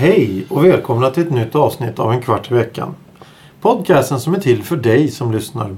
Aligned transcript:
Hej 0.00 0.46
och 0.48 0.64
välkomna 0.64 1.10
till 1.10 1.22
ett 1.22 1.32
nytt 1.32 1.54
avsnitt 1.54 1.98
av 1.98 2.12
En 2.12 2.22
kvart 2.22 2.50
i 2.50 2.54
veckan. 2.54 2.94
Podcasten 3.60 4.20
som 4.20 4.34
är 4.34 4.38
till 4.38 4.62
för 4.62 4.76
dig 4.76 5.08
som 5.08 5.32
lyssnar. 5.32 5.76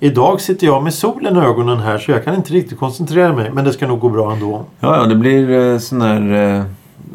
Idag 0.00 0.40
sitter 0.40 0.66
jag 0.66 0.82
med 0.82 0.94
solen 0.94 1.36
i 1.36 1.40
ögonen 1.40 1.78
här 1.80 1.98
så 1.98 2.10
jag 2.10 2.24
kan 2.24 2.34
inte 2.34 2.52
riktigt 2.52 2.78
koncentrera 2.78 3.32
mig 3.32 3.50
men 3.54 3.64
det 3.64 3.72
ska 3.72 3.86
nog 3.86 4.00
gå 4.00 4.08
bra 4.08 4.32
ändå. 4.32 4.64
Ja, 4.80 4.96
ja, 4.96 5.06
det 5.06 5.14
blir 5.14 5.50
eh, 5.72 5.78
sån 5.78 6.00
här... 6.02 6.56
Eh, 6.58 6.62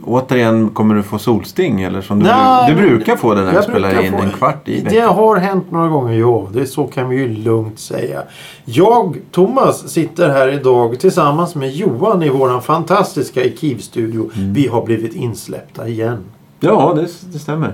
återigen 0.03 0.70
kommer 0.70 0.95
du 0.95 1.03
få 1.03 1.17
solsting 1.20 1.81
eller 1.81 2.02
som 2.02 2.20
du, 2.20 2.26
Nej, 2.26 2.70
du 2.73 2.76
brukar 2.81 3.16
få 3.16 3.34
det 3.34 3.41
när 3.41 3.53
du 3.53 3.62
spelar 3.62 4.03
in 4.05 4.12
få- 4.12 4.17
en 4.21 4.29
kvart 4.29 4.67
i 4.67 4.79
Det 4.81 4.90
veckan. 4.90 5.16
har 5.16 5.35
hänt 5.35 5.71
några 5.71 5.88
gånger, 5.88 6.13
ja. 6.20 6.48
Det 6.53 6.66
så 6.66 6.84
kan 6.88 7.09
vi 7.09 7.16
ju 7.16 7.27
lugnt 7.27 7.79
säga. 7.79 8.21
Jag, 8.66 9.17
Thomas, 9.31 9.90
sitter 9.90 10.29
här 10.29 10.48
idag 10.54 10.99
tillsammans 10.99 11.55
med 11.55 11.71
Johan 11.71 12.23
i 12.23 12.29
våran 12.29 12.62
fantastiska 12.62 13.43
Ekiv-studio. 13.43 14.29
Mm. 14.35 14.54
Vi 14.54 14.67
har 14.67 14.85
blivit 14.85 15.13
insläppta 15.15 15.88
igen. 15.88 16.17
Ja, 16.59 16.93
det, 16.95 17.07
det 17.34 17.40
stämmer. 17.40 17.73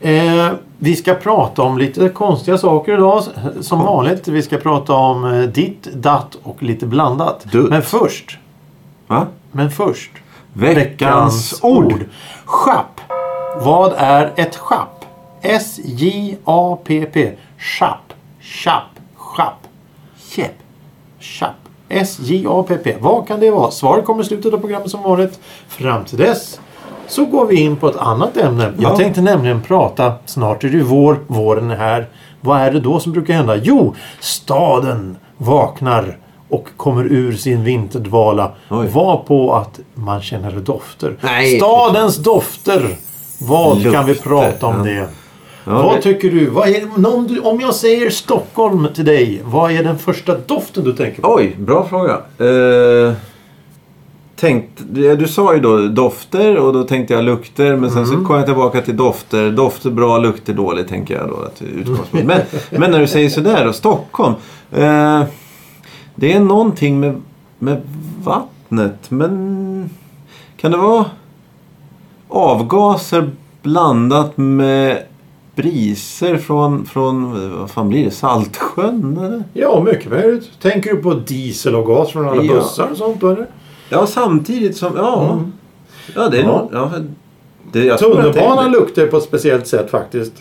Eh, 0.00 0.52
vi 0.78 0.96
ska 0.96 1.14
prata 1.14 1.62
om 1.62 1.78
lite 1.78 2.08
konstiga 2.08 2.58
saker 2.58 2.94
idag. 2.94 3.22
Som 3.60 3.78
vanligt. 3.84 4.28
Vi 4.28 4.42
ska 4.42 4.56
prata 4.56 4.92
om 4.94 5.24
eh, 5.24 5.42
ditt, 5.42 5.82
datt 5.82 6.36
och 6.42 6.62
lite 6.62 6.86
blandat. 6.86 7.44
Dutt. 7.44 7.70
Men 7.70 7.82
först. 7.82 8.38
Va? 9.06 9.26
Men 9.52 9.70
först. 9.70 10.10
Veckans 10.52 11.58
ord. 11.62 12.04
Schapp. 12.44 13.00
Vad 13.56 13.92
är 13.96 14.32
ett 14.36 14.56
schapp? 14.56 15.04
S-J-A-P-P. 15.42 17.32
Schapp. 17.58 18.12
Schapp. 18.40 18.82
Schapp. 19.16 19.66
Käpp. 20.18 20.54
Schapp. 21.20 21.56
S-J-A-P-P. 21.88 22.96
Vad 23.00 23.28
kan 23.28 23.40
det 23.40 23.50
vara? 23.50 23.70
Svaret 23.70 24.04
kommer 24.04 24.22
i 24.22 24.26
slutet 24.26 24.54
av 24.54 24.58
programmet 24.58 24.90
som 24.90 25.02
vanligt. 25.02 25.40
Fram 25.68 26.04
till 26.04 26.18
dess 26.18 26.60
så 27.10 27.24
går 27.24 27.46
vi 27.46 27.60
in 27.60 27.76
på 27.76 27.88
ett 27.88 27.96
annat 27.96 28.36
ämne. 28.36 28.72
Jag 28.78 28.92
Ja. 28.92 28.96
tänkte 28.96 29.20
nämligen 29.20 29.62
prata, 29.62 30.12
snart 30.26 30.64
är 30.64 30.68
det 30.68 30.82
vår, 30.82 31.18
våren 31.26 31.70
är 31.70 31.76
här. 31.76 32.06
Vad 32.40 32.60
är 32.60 32.72
det 32.72 32.80
då 32.80 33.00
som 33.00 33.12
brukar 33.12 33.34
hända? 33.34 33.56
Jo, 33.56 33.94
staden 34.20 35.16
vaknar 35.36 36.16
och 36.48 36.66
kommer 36.76 37.04
ur 37.04 37.32
sin 37.32 37.64
vinterdvala. 37.64 38.52
Oj. 38.70 38.86
Var 38.92 39.16
på 39.16 39.54
att 39.54 39.80
man 39.94 40.22
känner 40.22 40.50
dofter. 40.52 41.16
Nej. 41.20 41.56
Stadens 41.56 42.16
dofter. 42.16 42.96
Vad 43.40 43.92
kan 43.92 44.06
vi 44.06 44.14
prata 44.14 44.66
om 44.66 44.76
ja. 44.78 44.84
det? 44.84 45.08
Ja, 45.64 45.82
vad 45.82 45.94
det- 45.96 46.02
tycker 46.02 46.30
du? 46.30 46.46
Vad 46.50 46.68
är, 46.68 46.84
om, 47.14 47.26
du? 47.26 47.40
om 47.40 47.60
jag 47.60 47.74
säger 47.74 48.10
Stockholm 48.10 48.88
till 48.94 49.04
dig, 49.04 49.40
vad 49.44 49.72
är 49.72 49.84
den 49.84 49.98
första 49.98 50.36
doften 50.38 50.84
du 50.84 50.92
tänker 50.92 51.22
på? 51.22 51.34
Oj, 51.34 51.56
bra 51.58 51.86
fråga. 51.88 52.12
Eh, 52.38 53.12
tänkt, 54.40 54.82
du 54.94 55.28
sa 55.28 55.54
ju 55.54 55.60
då 55.60 55.76
dofter 55.88 56.56
och 56.56 56.72
då 56.72 56.82
tänkte 56.84 57.14
jag 57.14 57.24
lukter. 57.24 57.76
Men 57.76 57.90
sen 57.90 58.04
Mm. 58.04 58.20
så 58.20 58.26
kom 58.26 58.36
jag 58.36 58.46
tillbaka 58.46 58.80
till 58.80 58.96
dofter. 58.96 59.50
Dofter 59.50 59.90
bra, 59.90 60.18
lukter 60.18 60.52
dåligt 60.54 60.88
tänker 60.88 61.14
jag 61.14 61.28
då. 61.28 61.36
Att 61.36 61.62
utgångspunkt. 61.62 62.26
men, 62.26 62.40
men 62.70 62.90
när 62.90 62.98
du 63.00 63.06
säger 63.06 63.28
sådär 63.28 63.64
då, 63.66 63.72
Stockholm. 63.72 64.34
Eh, 64.72 65.22
det 66.14 66.32
är 66.32 66.40
någonting 66.40 67.00
med, 67.00 67.20
med 67.58 67.80
vattnet. 68.24 69.10
Men 69.10 69.90
kan 70.56 70.70
det 70.70 70.76
vara 70.76 71.04
avgaser 72.28 73.30
blandat 73.62 74.36
med 74.36 75.02
briser 75.54 76.36
från, 76.36 76.86
från 76.86 77.32
vad 77.58 77.70
fan 77.70 77.88
blir 77.88 78.04
det? 78.04 78.10
Saltsjön 78.10 79.18
eller? 79.24 79.44
Ja, 79.52 79.82
mycket 79.86 80.10
möjligt. 80.10 80.50
Tänker 80.62 80.90
du 80.94 80.96
på 81.02 81.14
dieselavgas 81.14 82.10
från 82.10 82.28
alla 82.28 82.42
Ja. 82.42 82.54
bussar 82.54 82.88
och 82.90 82.96
sånt? 82.96 83.22
Eller? 83.22 83.46
Ja, 83.90 84.06
samtidigt 84.06 84.76
som... 84.76 84.92
Ja, 84.96 85.30
Mm. 85.32 85.52
ja 86.14 86.28
det 86.28 86.38
är 86.38 86.42
Ja. 86.42 86.46
nog... 86.48 86.68
Ja, 86.72 86.90
det, 87.72 87.96
Tunnelbanan 87.98 88.72
luktar 88.72 89.06
på 89.06 89.16
ett 89.16 89.22
speciellt 89.22 89.66
sätt 89.66 89.90
faktiskt. 89.90 90.32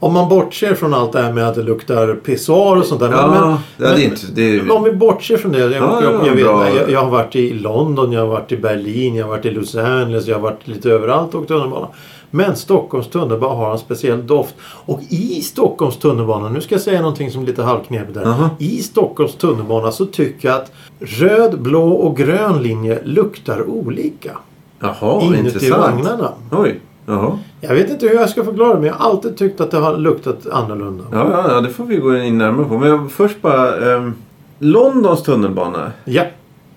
Om 0.00 0.12
man 0.12 0.28
bortser 0.28 0.74
från 0.74 0.94
allt 0.94 1.12
det 1.12 1.22
här 1.22 1.32
med 1.32 1.48
att 1.48 1.54
det 1.54 1.62
luktar 1.62 2.14
pissoar 2.14 2.76
och 2.76 2.84
sånt 2.84 3.00
där. 3.00 3.10
Ja, 3.10 3.26
men, 3.26 3.50
ja, 3.88 3.94
det 3.94 4.02
är 4.02 4.04
inte... 4.04 4.26
Det 4.34 4.42
är, 4.56 4.70
Om 4.72 4.82
vi 4.84 4.92
bortser 4.92 5.36
från 5.36 5.52
det. 5.52 5.58
Jag, 5.58 5.72
Ja, 5.72 6.02
jag, 6.02 6.12
ja, 6.14 6.26
jag, 6.26 6.34
vet, 6.34 6.74
jag, 6.76 6.90
jag 6.90 7.00
har 7.00 7.10
varit 7.10 7.36
i 7.36 7.54
London, 7.54 8.12
jag 8.12 8.20
har 8.20 8.26
varit 8.28 8.52
i 8.52 8.56
Berlin, 8.56 9.14
jag 9.14 9.24
har 9.24 9.30
varit 9.30 9.44
i 9.44 9.50
Los 9.50 9.74
Angeles, 9.76 10.26
jag 10.26 10.36
har 10.36 10.42
varit 10.42 10.68
lite 10.68 10.90
överallt 10.90 11.34
och 11.34 11.48
tunnelbana. 11.48 11.88
Men 12.34 12.56
Stockholms 12.56 13.08
tunnelbana 13.08 13.54
har 13.54 13.72
en 13.72 13.78
speciell 13.78 14.26
doft. 14.26 14.54
Och 14.62 15.00
i 15.08 15.42
Stockholms 15.42 15.96
tunnelbana, 15.96 16.48
nu 16.48 16.60
ska 16.60 16.74
jag 16.74 16.82
säga 16.82 17.00
någonting 17.00 17.30
som 17.30 17.42
är 17.42 17.46
lite 17.46 17.62
halvknepigt 17.62 18.14
där. 18.14 18.24
Aha. 18.24 18.50
I 18.58 18.82
Stockholms 18.82 19.34
tunnelbana 19.34 19.92
så 19.92 20.06
tycker 20.06 20.48
jag 20.48 20.56
att 20.56 20.72
röd, 20.98 21.60
blå 21.60 21.92
och 21.92 22.16
grön 22.16 22.62
linje 22.62 23.00
luktar 23.04 23.68
olika. 23.70 24.38
Jaha, 24.80 25.22
inuti 25.22 25.38
intressant. 25.38 25.82
vagnarna. 25.82 26.32
Oj. 26.52 26.80
Jaha. 27.06 27.38
Jag 27.60 27.74
vet 27.74 27.90
inte 27.90 28.06
hur 28.06 28.14
jag 28.14 28.30
ska 28.30 28.44
förklara 28.44 28.68
det, 28.74 28.80
men 28.80 28.86
jag 28.86 28.94
har 28.94 29.10
alltid 29.10 29.36
tyckt 29.36 29.60
att 29.60 29.70
det 29.70 29.78
har 29.78 29.96
luktat 29.96 30.46
annorlunda. 30.46 31.04
Ja, 31.12 31.30
ja, 31.30 31.52
ja, 31.52 31.60
det 31.60 31.70
får 31.70 31.84
vi 31.84 31.96
gå 31.96 32.16
in 32.16 32.38
närmare 32.38 32.66
på. 32.68 32.78
Men 32.78 32.88
jag, 32.88 33.10
först 33.10 33.42
bara... 33.42 33.94
ehm, 33.96 34.14
Londons 34.58 35.22
tunnelbana. 35.22 35.92
Ja. 36.04 36.24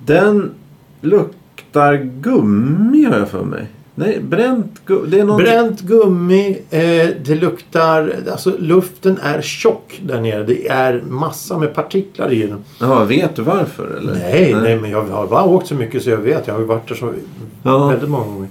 Den 0.06 0.52
luktar 1.02 1.96
gummi 1.96 3.04
har 3.04 3.20
jag 3.20 3.30
för 3.30 3.44
mig. 3.44 3.68
Nej, 4.00 4.20
bränt 4.20 4.82
gummi. 4.86 5.08
Det 5.10 5.20
är 5.20 5.24
någon... 5.24 5.38
Bränt 5.38 5.82
gummi, 5.82 6.58
eh, 6.70 7.08
det 7.26 7.36
luktar... 7.36 8.14
Alltså 8.32 8.52
luften 8.60 9.18
är 9.24 9.42
tjock 9.42 10.02
där 10.06 10.22
nere. 10.22 10.44
Det 10.44 10.68
är 10.68 11.02
massa 11.10 11.58
med 11.58 11.74
partiklar 11.76 12.34
i 12.34 12.48
den. 12.48 12.64
Jaha, 12.80 13.04
vet 13.06 13.36
du 13.36 13.42
varför 13.42 13.98
eller? 13.98 14.14
Nej, 14.14 14.56
nej, 14.62 14.76
men 14.80 14.92
jag 14.92 15.02
har 15.04 15.28
bara 15.28 15.44
åkt 15.44 15.68
så 15.68 15.76
mycket 15.76 16.04
så 16.04 16.10
jag 16.10 16.18
vet. 16.18 16.48
Jag 16.48 16.54
har 16.54 16.62
ju 16.62 16.68
varit 16.68 16.88
där 16.88 16.96
så 16.96 17.14
Ja. 17.64 17.88
väldigt 17.88 18.10
många 18.10 18.26
gånger. 18.26 18.48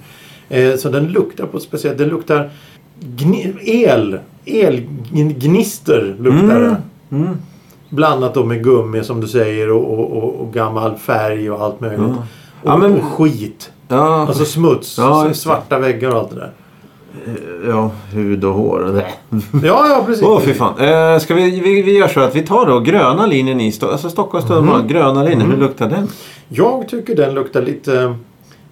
Eh, 0.49 0.77
så 0.77 0.89
den 0.89 1.07
luktar 1.07 1.47
på 1.47 1.57
ett 1.57 1.63
speciellt... 1.63 1.99
Den 1.99 2.09
luktar 2.09 2.51
el. 3.65 4.19
Elgnister 4.45 6.17
luktar. 6.21 6.57
Mm. 6.61 6.75
Mm. 7.27 7.37
Blandat 7.91 8.35
då 8.35 8.45
med 8.45 8.65
gummi 8.65 9.05
som 9.05 9.21
du 9.21 9.29
säger 9.29 9.71
och, 9.71 9.99
och, 9.99 10.13
och, 10.17 10.41
och 10.41 10.53
gammal 10.55 10.97
färg 10.97 11.51
och 11.51 11.61
allt 11.63 11.81
möjligt. 11.81 12.01
Och, 12.01 12.23
Ja, 12.65 12.77
men- 12.77 12.95
och 12.95 13.03
skit. 13.05 13.71
Ja, 13.89 14.27
Alltså 14.27 14.45
smuts. 14.45 14.99
Ja, 14.99 15.35
svarta 15.35 15.79
väggar 15.79 16.11
och 16.11 16.19
allt 16.19 16.31
det 16.31 16.37
där. 16.37 16.51
ja, 17.69 17.91
hud 18.13 18.45
och 18.45 18.55
hår. 18.55 19.03
Ja, 19.63 19.89
ja 19.89 20.03
precis. 20.07 20.25
Åh 20.25 20.41
fy 20.41 20.55
fan. 20.55 20.79
Eh, 20.79 21.19
ska 21.19 21.35
vi, 21.35 21.61
vi, 21.61 21.83
vi 21.83 21.99
gör 21.99 22.09
så 22.09 22.21
att 22.21 22.37
vi 22.37 22.43
tar 22.43 22.67
då 22.67 22.81
gröna 22.81 23.27
linjen 23.27 23.61
i 23.61 23.73
alltså 23.83 24.11
Stockholms 24.11 24.47
tunnelbana. 24.47 24.87
Gröna 24.87 25.23
linjen, 25.23 25.51
hur 25.51 25.59
luktar 25.59 25.89
den? 25.89 26.09
Jag 26.49 26.89
tycker 26.89 27.17
den 27.17 27.35
luktar 27.35 27.63
lite... 27.63 28.15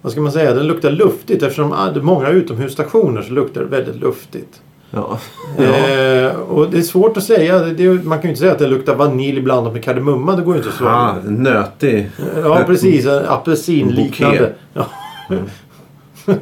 Vad 0.01 0.11
ska 0.11 0.21
man 0.21 0.31
säga? 0.31 0.53
Den 0.53 0.67
luktar 0.67 0.91
luftigt 0.91 1.43
eftersom 1.43 1.69
det 1.93 1.99
är 1.99 2.03
många 2.03 2.29
utomhusstationer 2.29 3.21
så 3.21 3.33
luktar 3.33 3.61
det 3.61 3.67
väldigt 3.67 3.95
luftigt. 3.95 4.61
Ja. 4.91 5.17
Eh, 5.57 6.35
och 6.35 6.69
det 6.69 6.77
är 6.77 6.81
svårt 6.81 7.17
att 7.17 7.23
säga. 7.23 7.59
Det, 7.59 7.73
det, 7.73 7.89
man 8.03 8.17
kan 8.17 8.23
ju 8.23 8.29
inte 8.29 8.39
säga 8.39 8.51
att 8.51 8.59
det 8.59 8.67
luktar 8.67 8.95
vanilj 8.95 9.41
blandat 9.41 9.73
med 9.73 9.83
kardemumma. 9.83 10.35
Det 10.35 10.41
går 10.41 10.55
ju 10.55 10.61
inte 10.61 10.77
så. 10.77 10.87
Ah, 10.87 11.15
nötig. 11.23 12.09
Ja, 12.43 12.63
precis. 12.67 13.05
En 13.05 13.25
apelsinliknande. 13.27 14.53
Ja. 14.73 14.85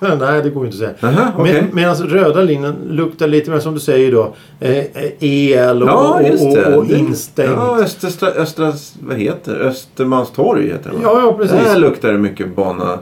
Nej, 0.00 0.42
det 0.42 0.50
går 0.50 0.66
inte 0.66 0.86
att 0.86 0.98
säga. 1.00 1.12
Aha, 1.12 1.32
okej. 1.38 1.62
Med, 1.62 1.74
Medan 1.74 1.96
röda 1.96 2.42
linjen 2.42 2.74
luktar 2.88 3.26
lite 3.26 3.50
mer 3.50 3.58
som 3.58 3.74
du 3.74 3.80
säger 3.80 4.12
då. 4.12 4.34
Eh, 4.60 4.76
eh, 4.78 4.84
el 5.20 5.82
och, 5.82 5.88
Ja, 5.88 6.20
och, 6.40 6.74
och, 6.74 6.86
instängt. 6.86 7.50
Ja, 7.50 7.78
Östra, 7.80 8.28
Östra, 8.28 8.72
vad 9.00 9.16
heter? 9.16 9.54
Östermalmstorg 9.54 10.68
heter 10.68 10.90
det? 10.90 10.96
Ja, 11.02 11.20
ja, 11.20 11.32
precis. 11.32 11.56
Där 11.56 11.78
luktar 11.78 12.12
det 12.12 12.18
mycket 12.18 12.56
bana 12.56 12.98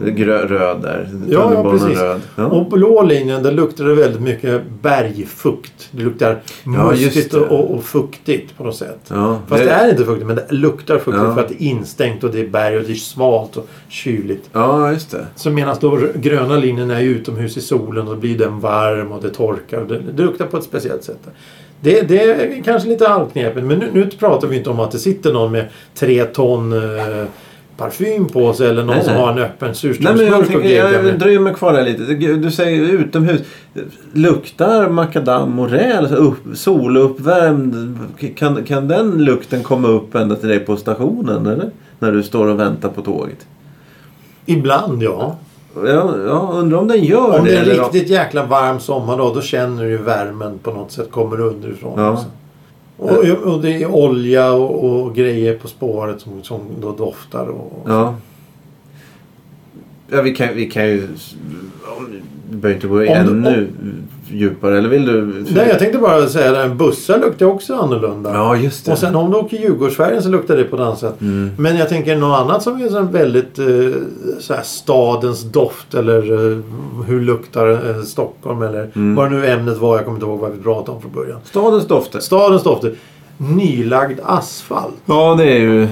grö, 0.00 0.46
röd 0.46 0.82
där. 0.82 1.08
Ja, 1.28 1.50
ja 1.54 1.70
precis. 1.70 1.98
röd. 1.98 2.20
Ja. 2.36 2.44
Och 2.46 2.68
blå 2.70 3.02
linjen 3.02 3.42
där 3.42 3.52
luktar 3.52 3.84
det 3.84 3.94
väldigt 3.94 4.22
mycket 4.22 4.62
bergfukt. 4.82 5.88
Det 5.90 6.02
luktar 6.02 6.40
Ja, 6.64 6.90
mustigt 6.90 7.30
det. 7.30 7.40
och, 7.40 7.74
och 7.74 7.84
fuktigt 7.84 8.56
på 8.56 8.64
något 8.64 8.76
sätt. 8.76 8.98
Ja, 9.08 9.38
Fast 9.48 9.64
det 9.64 9.70
är 9.70 9.90
inte 9.90 10.04
fuktigt 10.04 10.26
men 10.26 10.36
det 10.36 10.46
luktar 10.50 10.98
fuktigt 10.98 11.24
Ja. 11.24 11.34
för 11.34 11.40
att 11.40 11.48
det 11.48 11.62
är 11.62 11.66
instängt 11.66 12.24
och 12.24 12.30
det 12.30 12.40
är 12.40 12.46
berg 12.46 12.76
och 12.76 12.82
det 12.82 12.92
är 12.92 12.94
svalt 12.94 13.56
och 13.56 13.68
kyligt. 13.88 14.50
Ja, 14.52 14.92
just 14.92 15.10
det. 15.10 15.26
Så 15.36 15.50
medan 15.50 15.76
då 15.80 15.98
gröna 16.14 16.56
linjen 16.56 16.90
är 16.90 17.02
utomhus 17.02 17.56
i 17.56 17.60
solen 17.60 18.08
och 18.08 18.14
då 18.14 18.20
blir 18.20 18.38
den 18.38 18.60
varm 18.60 19.12
och 19.12 19.22
det 19.22 19.30
torkar. 19.30 19.84
Det, 19.84 20.00
det 20.16 20.22
luktar 20.22 20.46
på 20.46 20.56
ett 20.56 20.64
speciellt 20.64 21.04
sätt. 21.04 21.18
Det, 21.80 22.00
det 22.08 22.22
är 22.22 22.62
kanske 22.64 22.88
lite 22.88 23.06
halvknepigt 23.08 23.66
men 23.66 23.78
nu, 23.78 23.88
nu 23.92 24.06
pratar 24.18 24.48
vi 24.48 24.56
inte 24.56 24.70
om 24.70 24.80
att 24.80 24.90
det 24.90 24.98
sitter 24.98 25.32
någon 25.32 25.52
med 25.52 25.64
tre 25.94 26.24
ton 26.24 26.72
eh, 26.72 27.24
parfym 27.78 28.28
på 28.28 28.52
sig 28.52 28.68
eller 28.68 28.84
någon 28.84 28.96
Nej, 28.96 29.04
som 29.04 29.14
nej. 29.14 29.22
har 29.22 29.32
en 29.32 29.38
öppen 29.38 29.74
surströmsburk 29.74 30.32
jag, 30.32 30.40
och 30.40 30.46
tänker, 30.46 30.68
geggar 30.68 30.92
jag 30.92 31.18
dröjer 31.18 31.40
mig 31.40 31.54
kvar 31.54 31.72
där 31.72 31.84
lite. 31.84 32.02
Du 32.34 32.50
säger 32.50 32.82
utomhus. 32.82 33.40
Luktar 34.12 34.88
makadam 34.88 35.58
och 35.58 35.70
räl? 35.70 36.14
upp, 36.14 36.38
soluppvärmd? 36.54 37.98
Kan, 38.36 38.64
kan 38.64 38.88
den 38.88 39.24
lukten 39.24 39.62
komma 39.62 39.88
upp 39.88 40.14
ända 40.14 40.36
till 40.36 40.48
dig 40.48 40.60
på 40.60 40.76
stationen? 40.76 41.46
Eller? 41.46 41.70
När 41.98 42.12
du 42.12 42.22
står 42.22 42.46
och 42.46 42.60
väntar 42.60 42.88
på 42.88 43.02
tåget? 43.02 43.46
Ibland 44.46 45.02
ja. 45.02 45.36
Ja, 45.74 46.14
ja 46.26 46.50
undrar 46.54 46.78
om 46.78 46.88
den 46.88 47.04
gör 47.04 47.38
Om 47.38 47.44
det 47.44 47.56
är 47.56 47.70
en 47.70 47.84
riktigt 47.84 48.08
jäkla 48.08 48.46
varm 48.46 48.80
sommardag 48.80 49.34
då 49.34 49.40
känner 49.40 49.84
du 49.84 49.90
ju 49.90 49.96
värmen 49.96 50.58
på 50.58 50.70
något 50.70 50.92
sätt 50.92 51.10
kommer 51.10 51.40
underifrån. 51.40 51.92
Ja. 51.96 52.12
Också. 52.12 52.24
Och, 52.98 53.52
och 53.52 53.60
det 53.60 53.82
är 53.82 53.86
olja 53.86 54.52
och, 54.52 54.84
och 54.84 55.14
grejer 55.14 55.58
på 55.58 55.68
spåret 55.68 56.20
som, 56.20 56.42
som 56.42 56.60
då 56.80 56.92
doftar. 56.92 57.46
Och, 57.46 57.72
Ja. 57.86 58.14
Ja, 60.10 60.22
vi 60.22 60.34
kan, 60.34 60.48
vi 60.54 60.70
kan 60.70 60.86
ju... 60.86 61.08
Du 62.50 62.56
behöver 62.56 62.74
inte 62.74 62.86
gå 62.86 63.00
ännu 63.00 63.68
djupare. 64.30 64.78
Eller 64.78 64.88
vill 64.88 65.06
du? 65.06 65.44
Nej, 65.54 65.68
jag 65.68 65.78
tänkte 65.78 65.98
bara 65.98 66.26
säga 66.28 66.62
att 66.64 66.72
bussar 66.72 67.18
luktar 67.18 67.46
också 67.46 67.74
annorlunda. 67.74 68.30
Ja, 68.34 68.56
just 68.56 68.84
det. 68.84 68.92
Och 68.92 68.98
sen 68.98 69.14
om 69.16 69.30
du 69.30 69.36
åker 69.36 69.56
Djurgårdsfärgen 69.56 70.22
så 70.22 70.28
luktar 70.28 70.56
det 70.56 70.64
på 70.64 70.76
ett 70.76 70.82
annat 70.82 70.98
sätt. 70.98 71.20
Mm. 71.20 71.50
Men 71.58 71.76
jag 71.76 71.88
tänker 71.88 72.16
något 72.16 72.38
annat 72.38 72.62
som 72.62 72.82
är 72.82 72.88
så 72.88 73.02
väldigt 73.02 73.58
eh, 73.58 73.66
så 74.38 74.54
här, 74.54 74.62
stadens 74.62 75.42
doft 75.42 75.94
eller 75.94 76.18
eh, 76.52 76.58
hur 77.06 77.20
luktar 77.20 77.70
eh, 77.70 78.02
Stockholm 78.02 78.62
eller 78.62 78.90
Mm. 78.94 79.14
vad 79.14 79.30
nu 79.32 79.46
ämnet 79.46 79.78
var. 79.78 79.96
Jag 79.96 80.04
kommer 80.04 80.16
inte 80.16 80.26
ihåg 80.26 80.38
vad 80.40 80.52
vi 80.52 80.62
pratade 80.62 80.90
om 80.96 81.02
från 81.02 81.12
början. 81.12 81.38
Stadens 81.44 81.86
dofter. 81.86 82.20
Stadens 82.20 82.62
dofter. 82.62 82.92
Nylagd 83.38 84.20
asfalt. 84.24 84.94
Ja, 85.06 85.34
det 85.38 85.44
är 85.44 85.58
ju 85.58 85.88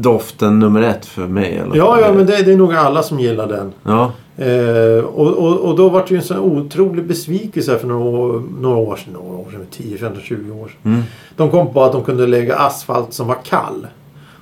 doften 0.00 0.58
nummer 0.58 0.82
ett 0.82 1.06
för 1.06 1.26
mig. 1.26 1.58
fall. 1.58 1.76
Ja, 1.76 2.00
ja, 2.00 2.12
men 2.12 2.26
det, 2.26 2.42
det 2.42 2.52
är 2.52 2.56
nog 2.56 2.74
alla 2.74 3.02
som 3.02 3.20
gillar 3.20 3.46
den. 3.46 3.72
Ja, 3.82 4.12
Eh, 4.38 5.04
och, 5.04 5.32
och, 5.32 5.58
och 5.58 5.76
då 5.76 5.88
var 5.88 6.00
det 6.00 6.10
ju 6.10 6.16
en 6.16 6.22
sån 6.22 6.38
otrolig 6.38 7.04
besvikelse 7.04 7.78
för 7.78 7.88
några, 7.88 8.42
några 8.60 8.76
år 8.76 8.96
sedan. 8.96 9.12
Några 9.12 9.36
år 9.38 9.50
sedan 9.50 9.66
10, 9.70 9.98
15, 9.98 10.22
20 10.22 10.52
år 10.52 10.68
sedan. 10.68 10.92
Mm. 10.92 11.02
De 11.36 11.50
kom 11.50 11.72
på 11.72 11.82
att 11.82 11.92
de 11.92 12.04
kunde 12.04 12.26
lägga 12.26 12.56
asfalt 12.56 13.12
som 13.12 13.26
var 13.26 13.38
kall. 13.44 13.86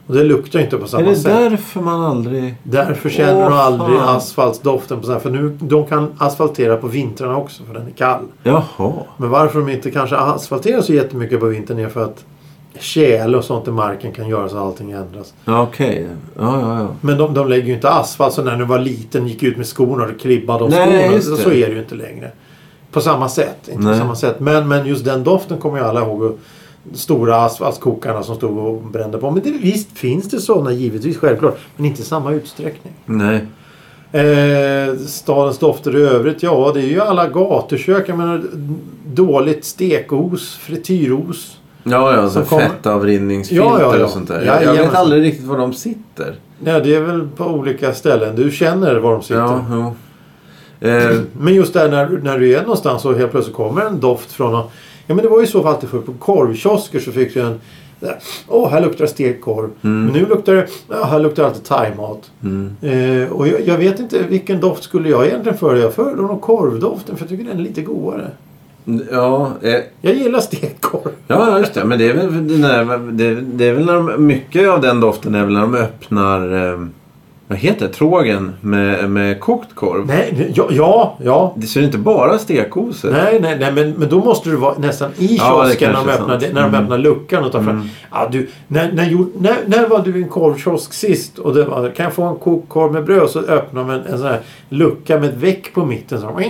Och 0.06 0.14
det 0.14 0.24
luktar 0.24 0.60
inte 0.60 0.76
på 0.76 0.84
är 0.84 0.88
samma 0.88 1.08
det 1.08 1.16
sätt. 1.16 1.24
därför 1.24 1.80
man 1.80 2.00
aldrig... 2.00 2.54
Därför 2.62 3.08
känner 3.10 3.44
Åh, 3.44 3.48
du 3.50 3.54
aldrig 3.54 3.98
fan. 3.98 4.16
asfaltsdoften 4.16 5.00
på 5.00 5.06
så 5.06 5.12
här. 5.12 5.18
För 5.18 5.30
nu, 5.30 5.56
de 5.60 5.86
kan 5.86 6.12
asfaltera 6.18 6.76
på 6.76 6.86
vintrarna 6.86 7.36
också 7.36 7.62
för 7.64 7.74
den 7.74 7.86
är 7.86 7.90
kall. 7.90 8.24
Jaha. 8.42 8.92
Men 9.16 9.30
varför 9.30 9.58
de 9.58 9.68
inte 9.68 9.90
kanske 9.90 10.16
asfalterar 10.16 10.80
så 10.80 10.92
jättemycket 10.92 11.40
på 11.40 11.46
vintern 11.46 11.78
är 11.78 11.88
för 11.88 12.04
att 12.04 12.24
tjäle 12.78 13.36
och 13.36 13.44
sånt 13.44 13.68
i 13.68 13.70
marken 13.70 14.12
kan 14.12 14.28
göra 14.28 14.48
så 14.48 14.56
att 14.56 14.62
allting 14.62 14.90
ändras. 14.90 15.34
Ja, 15.44 15.62
okej. 15.62 16.06
Ja, 16.38 16.60
ja, 16.60 16.78
ja. 16.78 16.88
Men 17.00 17.18
de, 17.18 17.34
de 17.34 17.48
lägger 17.48 17.66
ju 17.66 17.74
inte 17.74 17.90
asfalt 17.90 18.34
så 18.34 18.42
när 18.42 18.56
du 18.56 18.64
var 18.64 18.78
liten 18.78 19.26
gick 19.28 19.42
ut 19.42 19.56
med 19.56 19.66
skorna 19.66 20.04
och 20.04 20.20
klibbade 20.20 20.64
av 20.64 20.70
skorna. 20.70 21.20
Så, 21.20 21.50
är 21.50 21.66
det 21.66 21.72
ju 21.72 21.78
inte 21.78 21.94
längre. 21.94 22.30
På 22.90 23.00
samma 23.00 23.28
sätt. 23.28 23.68
Inte 23.68 23.84
Nej. 23.84 23.92
på 23.92 23.98
samma 23.98 24.14
sätt. 24.14 24.40
Men, 24.40 24.68
men 24.68 24.86
just 24.86 25.04
den 25.04 25.24
doften 25.24 25.58
kommer 25.58 25.78
ju 25.78 25.84
alla 25.84 26.00
ihåg. 26.00 26.22
Och 26.22 26.38
stora 26.92 27.36
asfaltskokarna 27.36 28.22
som 28.22 28.36
stod 28.36 28.58
och 28.58 28.82
brände 28.82 29.18
på. 29.18 29.30
Men 29.30 29.42
det, 29.42 29.50
visst 29.50 29.98
finns 29.98 30.30
det 30.30 30.40
sådana 30.40 30.72
givetvis 30.72 31.18
självklart. 31.18 31.58
Men 31.76 31.86
inte 31.86 32.02
i 32.02 32.04
samma 32.04 32.32
utsträckning. 32.32 32.92
Nej. 33.06 33.44
Eh, 34.12 34.94
stadens 34.96 35.58
dofter 35.58 35.96
i 35.96 36.02
övrigt, 36.02 36.42
ja 36.42 36.70
det 36.74 36.80
är 36.80 36.86
ju 36.86 37.00
alla 37.00 37.28
gatukök. 37.28 38.08
Jag 38.08 38.18
menar 38.18 38.42
dåligt 39.06 39.64
stekos, 39.64 40.54
frityros. 40.54 41.56
Ja, 41.82 42.16
ja. 42.16 42.22
Så 42.26 42.32
Som 42.32 42.44
kommer- 42.44 42.62
fettavrinningsfilter 42.68 43.64
Ja, 43.66 43.80
ja, 43.80 43.98
ja. 43.98 44.04
och 44.04 44.10
sånt 44.10 44.28
där. 44.28 44.44
Ja, 44.46 44.62
jag 44.62 44.72
vet 44.72 44.94
aldrig 44.94 45.22
riktigt 45.22 45.46
var 45.46 45.58
de 45.58 45.72
sitter. 45.72 46.34
Ja, 46.64 46.80
det 46.80 46.94
är 46.94 47.00
väl 47.00 47.28
på 47.36 47.44
olika 47.44 47.94
ställen. 47.94 48.36
Du 48.36 48.50
känner 48.50 48.94
var 48.96 49.12
de 49.12 49.22
sitter. 49.22 49.40
Ja. 49.70 49.94
Eh, 50.80 51.20
Men 51.40 51.54
just 51.54 51.72
där 51.74 51.90
när, 51.90 52.08
när 52.22 52.38
du 52.38 52.54
är 52.56 52.62
någonstans 52.62 53.04
och 53.04 53.14
helt 53.14 53.30
plötsligt 53.30 53.56
kommer 53.56 53.82
en 53.82 54.00
doft 54.00 54.32
från 54.32 54.52
någon, 54.52 54.66
Ja 55.06 55.14
men 55.14 55.24
det 55.24 55.28
var 55.30 55.40
ju 55.40 55.46
så 55.46 55.62
för 55.62 55.68
alltid 55.68 55.88
förr. 55.88 55.98
På 56.00 56.12
korvkiosker 56.12 56.98
så 57.00 57.12
fick 57.12 57.34
du 57.34 57.40
en... 57.40 57.60
där, 58.00 58.16
Åh, 58.48 58.68
här 58.70 58.80
luktar 58.80 59.04
det 59.04 59.10
stekkorv. 59.10 59.70
Men 59.80 60.06
nu 60.06 60.26
luktar 60.26 60.54
det... 60.54 60.66
Ja, 60.88 61.04
här 61.04 61.20
luktar 61.20 61.42
det 61.42 61.48
alltid 61.48 61.64
thaimat. 61.64 62.30
mm. 62.42 62.76
Eh, 62.82 63.32
och 63.32 63.48
jag, 63.48 63.60
jag 63.66 63.78
vet 63.78 64.00
inte 64.00 64.22
vilken 64.28 64.60
doft 64.60 64.82
skulle 64.84 65.08
jag 65.08 65.26
egentligen 65.26 65.58
föredra. 65.58 65.82
Jag 65.82 65.94
föredrar 65.94 66.22
nog 66.22 66.40
korvdoften 66.40 67.16
för 67.16 67.22
jag 67.24 67.28
tycker 67.30 67.44
den 67.44 67.58
är 67.58 67.62
lite 67.62 67.82
godare. 67.82 68.30
Ja, 69.10 69.52
eh, 69.62 69.80
Jag 70.00 70.14
gillar 70.14 70.40
stekkorv. 70.40 71.12
ja, 71.26 71.58
just 71.58 71.74
det. 71.74 71.84
Men 71.84 71.98
det 71.98 72.08
är 72.08 72.14
väl, 72.14 72.60
där, 72.62 72.98
det, 73.12 73.34
det 73.40 73.68
är 73.68 73.72
väl 73.74 73.84
när 73.86 73.94
de, 73.94 74.26
mycket 74.26 74.68
av 74.68 74.80
den 74.80 75.00
doften 75.00 75.34
är 75.34 75.44
väl 75.44 75.52
när 75.54 75.60
de 75.60 75.74
öppnar 75.74 76.70
eh, 76.72 76.86
vad 77.48 77.58
heter 77.58 77.86
det? 77.86 77.92
Trågen 77.92 78.52
med, 78.60 79.10
med 79.10 79.40
kokt 79.40 79.74
korv. 79.74 80.06
Nej, 80.06 80.52
ja, 80.54 80.66
ja, 80.70 81.16
ja. 81.22 81.54
Det 81.56 81.66
ser 81.66 81.82
inte 81.82 81.98
bara 81.98 82.38
stekosor. 82.38 83.10
Nej, 83.10 83.38
nej, 83.40 83.56
nej 83.58 83.72
men, 83.72 83.90
men 83.90 84.08
då 84.08 84.18
måste 84.18 84.50
du 84.50 84.56
vara 84.56 84.78
nästan 84.78 85.10
i 85.18 85.36
Ja, 85.36 85.64
kiosken 85.66 85.92
när, 85.92 86.04
de 86.04 86.10
öppnar, 86.12 86.38
när 86.40 86.48
de 86.62 86.68
Mm. 86.68 86.74
öppnar 86.74 86.98
luckan 86.98 87.44
och 87.44 87.52
tar 87.52 87.62
fram. 87.62 87.70
Mm. 87.76 87.88
Ja, 88.12 88.28
du, 88.32 88.48
när, 88.68 88.92
när, 88.92 89.26
när, 89.38 89.56
när 89.66 89.86
var 89.88 89.98
du 90.04 90.18
i 90.18 90.22
en 90.22 90.28
korvkiosk 90.28 90.92
sist? 90.92 91.38
Och 91.38 91.54
det 91.54 91.64
var, 91.64 91.90
kan 91.90 92.04
jag 92.04 92.12
få 92.12 92.22
en 92.22 92.36
kokkorv 92.36 92.92
med 92.92 93.04
bröd? 93.04 93.30
Så 93.30 93.38
öppnar 93.40 93.84
man 93.84 93.94
en, 93.94 94.06
en 94.06 94.18
sån 94.18 94.26
här 94.26 94.40
lucka 94.68 95.18
med 95.18 95.28
ett 95.28 95.36
väck 95.36 95.74
på 95.74 95.84
mitten. 95.86 96.20
Så, 96.20 96.40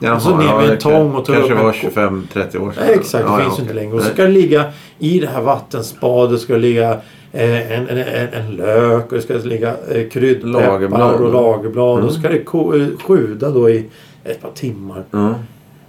Jaha, 0.00 0.14
och 0.16 0.22
så 0.22 0.36
ner 0.36 0.56
med 0.56 0.64
det 0.68 0.72
en 0.72 0.78
tång 0.78 1.14
och 1.14 1.24
tar 1.24 1.34
kanske 1.34 1.52
upp 1.54 1.60
var 1.96 2.02
en- 2.02 2.28
25-30 2.34 2.58
år 2.58 2.72
sedan. 2.72 2.82
Nej, 2.86 2.94
exakt, 2.94 3.12
det 3.24 3.30
Ja, 3.30 3.38
ja, 3.38 3.44
finns 3.44 3.58
ju 3.58 3.62
inte 3.62 3.72
okej. 3.72 3.74
längre. 3.74 3.96
Och 3.96 4.02
så 4.02 4.10
ska 4.10 4.22
det 4.22 4.28
ligga 4.28 4.64
i 4.98 5.20
det 5.20 5.26
här 5.26 5.40
vattenspadet 5.42 6.40
ska 6.40 6.52
det 6.52 6.58
ligga 6.58 6.96
en, 7.32 7.88
en, 7.88 7.98
en, 7.98 8.28
en 8.32 8.56
lök 8.56 9.04
och 9.12 9.16
det 9.16 9.22
ska 9.22 9.34
ligga 9.34 9.68
eh, 9.94 10.08
kryddpeppar 10.08 10.60
Lagerblad. 10.62 11.20
och 11.20 11.32
lagerblad. 11.32 11.92
Mm. 11.94 12.06
Och 12.06 12.12
så 12.12 12.20
ska 12.20 12.28
det 12.28 12.36
eh, 12.82 12.98
sjuda 13.06 13.50
då 13.50 13.70
i 13.70 13.86
ett 14.24 14.42
par 14.42 14.50
timmar. 14.50 15.04
Ja. 15.10 15.34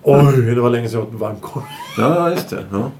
Oj, 0.04 0.42
det 0.56 0.62
var 0.62 0.70
länge 0.70 0.90
sedan 0.90 1.00
jag 1.00 1.08
åt 1.16 1.20
varmkorv. 1.22 1.64
ja, 1.98 2.30
just 2.30 2.50
det. 2.50 2.58
Ja. 2.72 2.92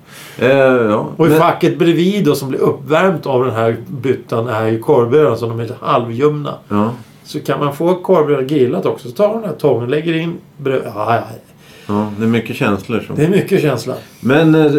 Eh, 0.46 0.50
ja. 0.92 1.08
Och 1.18 1.26
i 1.28 1.30
Men- 1.30 1.40
facket 1.40 1.80
bredvid 1.80 2.26
då 2.26 2.36
som 2.36 2.50
blir 2.50 2.60
uppvärmt 2.60 3.26
av 3.26 3.46
den 3.46 3.54
här 3.56 3.78
byttan 3.88 4.48
är 4.48 4.68
ju 4.68 4.80
korvbröden 4.80 5.38
som 5.38 5.50
de 5.50 5.60
är 5.60 5.64
lite 5.64 5.76
halvljumna. 5.82 6.54
ja. 6.70 6.92
Så 7.24 7.40
kan 7.40 7.60
man 7.60 7.76
få 7.76 7.96
korvbröd 7.96 8.48
grillat 8.48 8.86
också 8.86 9.10
så 9.10 9.16
tar 9.16 9.28
man 9.28 9.42
den 9.42 9.50
här 9.50 9.58
tången 9.58 9.84
och 9.84 9.90
lägger 9.90 10.14
in 10.14 10.34
bröd. 10.58 10.82
Ja, 10.86 11.16
ja, 11.16 11.22
ja, 11.88 12.12
det 12.18 12.24
är 12.24 12.28
mycket 12.28 12.56
känslor. 12.56 13.00
Som... 13.08 13.16
det 13.16 13.26
är 13.26 13.30
mycket 13.30 13.62
känsla. 13.62 13.94
Men 14.20 14.56
eh, 14.56 14.72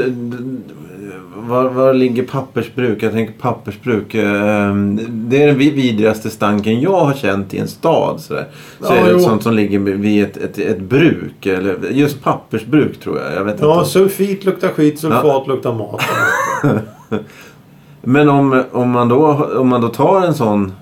var, 1.51 1.65
var 1.65 1.95
ligger 1.95 2.23
pappersbruk? 2.23 3.03
Jag 3.03 3.13
tänker 3.13 3.33
pappersbruk. 3.33 4.15
eh, 4.15 4.75
Det 5.09 5.43
är 5.43 5.47
den 5.47 5.59
vid- 5.59 5.75
vidrigaste 5.75 6.31
stanken 6.31 6.81
jag 6.81 7.01
har 7.01 7.15
känt 7.15 7.55
i 7.55 7.59
en 7.59 7.69
stad. 7.69 8.21
Sådär. 8.21 8.47
Så 8.81 8.87
Ja, 8.93 8.97
är 8.97 9.05
det 9.05 9.11
jo. 9.13 9.19
sånt 9.19 9.43
som 9.43 9.55
ligger 9.55 9.79
vid 9.79 10.25
ett, 10.25 10.37
ett, 10.37 10.59
ett 10.59 10.81
bruk. 10.81 11.47
Eller 11.47 11.77
just 11.91 12.23
pappersbruk 12.23 13.01
tror 13.01 13.19
jag. 13.21 13.35
jag 13.35 13.45
vet 13.45 13.61
Ja, 13.61 13.79
inte. 13.79 13.91
sulfit 13.91 14.45
luktar 14.45 14.69
skit, 14.69 14.99
sulfat 15.01 15.47
luktar 15.47 15.75
mat. 15.75 16.03
Men 18.03 18.29
om, 18.29 18.63
om, 18.73 18.91
man 18.91 19.09
då, 19.09 19.27
om 19.59 19.69
man 19.69 19.81
då 19.81 19.89
tar 19.89 20.23
en 20.23 20.35
sån 20.35 20.73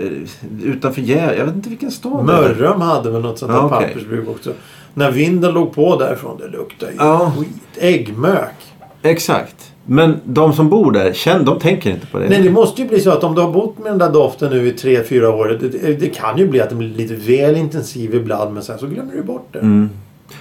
eh, 0.00 0.64
utanför 0.64 1.00
Gävle. 1.02 1.36
Jag 1.38 1.44
vet 1.46 1.54
inte 1.54 1.68
vilken 1.68 1.90
stad 1.90 2.26
det 2.26 2.32
är. 2.32 2.36
Mörrum 2.36 2.80
hade 2.80 3.10
väl 3.10 3.22
något 3.22 3.38
sånt 3.38 3.52
där 3.52 3.58
Ja, 3.58 3.70
okej. 3.76 3.88
pappersbruk 3.88 4.28
också. 4.28 4.50
När 4.94 5.10
vinden 5.10 5.54
låg 5.54 5.74
på 5.74 5.96
därifrån, 5.96 6.38
det 6.38 6.48
luktade 6.58 6.92
ju 6.92 6.98
Ja. 6.98 7.32
skit. 7.38 7.48
Äggmök. 7.78 8.54
Exakt. 9.02 9.67
Men 9.90 10.16
de 10.24 10.52
som 10.52 10.68
bor 10.68 10.92
där, 10.92 11.12
känn, 11.12 11.44
de 11.44 11.58
tänker 11.58 11.90
inte 11.90 12.06
på 12.06 12.18
det. 12.18 12.28
Nej, 12.28 12.42
det 12.42 12.50
måste 12.50 12.82
ju 12.82 12.88
bli 12.88 13.00
så 13.00 13.10
att 13.10 13.24
om 13.24 13.34
du 13.34 13.40
har 13.40 13.52
bott 13.52 13.78
med 13.78 13.92
den 13.92 13.98
där 13.98 14.12
doften 14.12 14.50
nu 14.50 14.68
i 14.68 14.72
tre, 14.72 15.04
fyra 15.04 15.30
år. 15.30 15.58
Det, 15.60 16.00
det, 16.00 16.08
kan 16.08 16.38
ju 16.38 16.48
bli 16.48 16.60
att 16.60 16.68
den 16.68 16.78
blir 16.78 16.88
lite 16.88 17.14
väl 17.14 17.56
intensiv 17.56 18.14
ibland 18.14 18.54
men 18.54 18.62
sen 18.62 18.78
så 18.78 18.86
glömmer 18.86 19.12
du 19.14 19.22
bort 19.22 19.48
det. 19.52 19.58
Mm. 19.58 19.90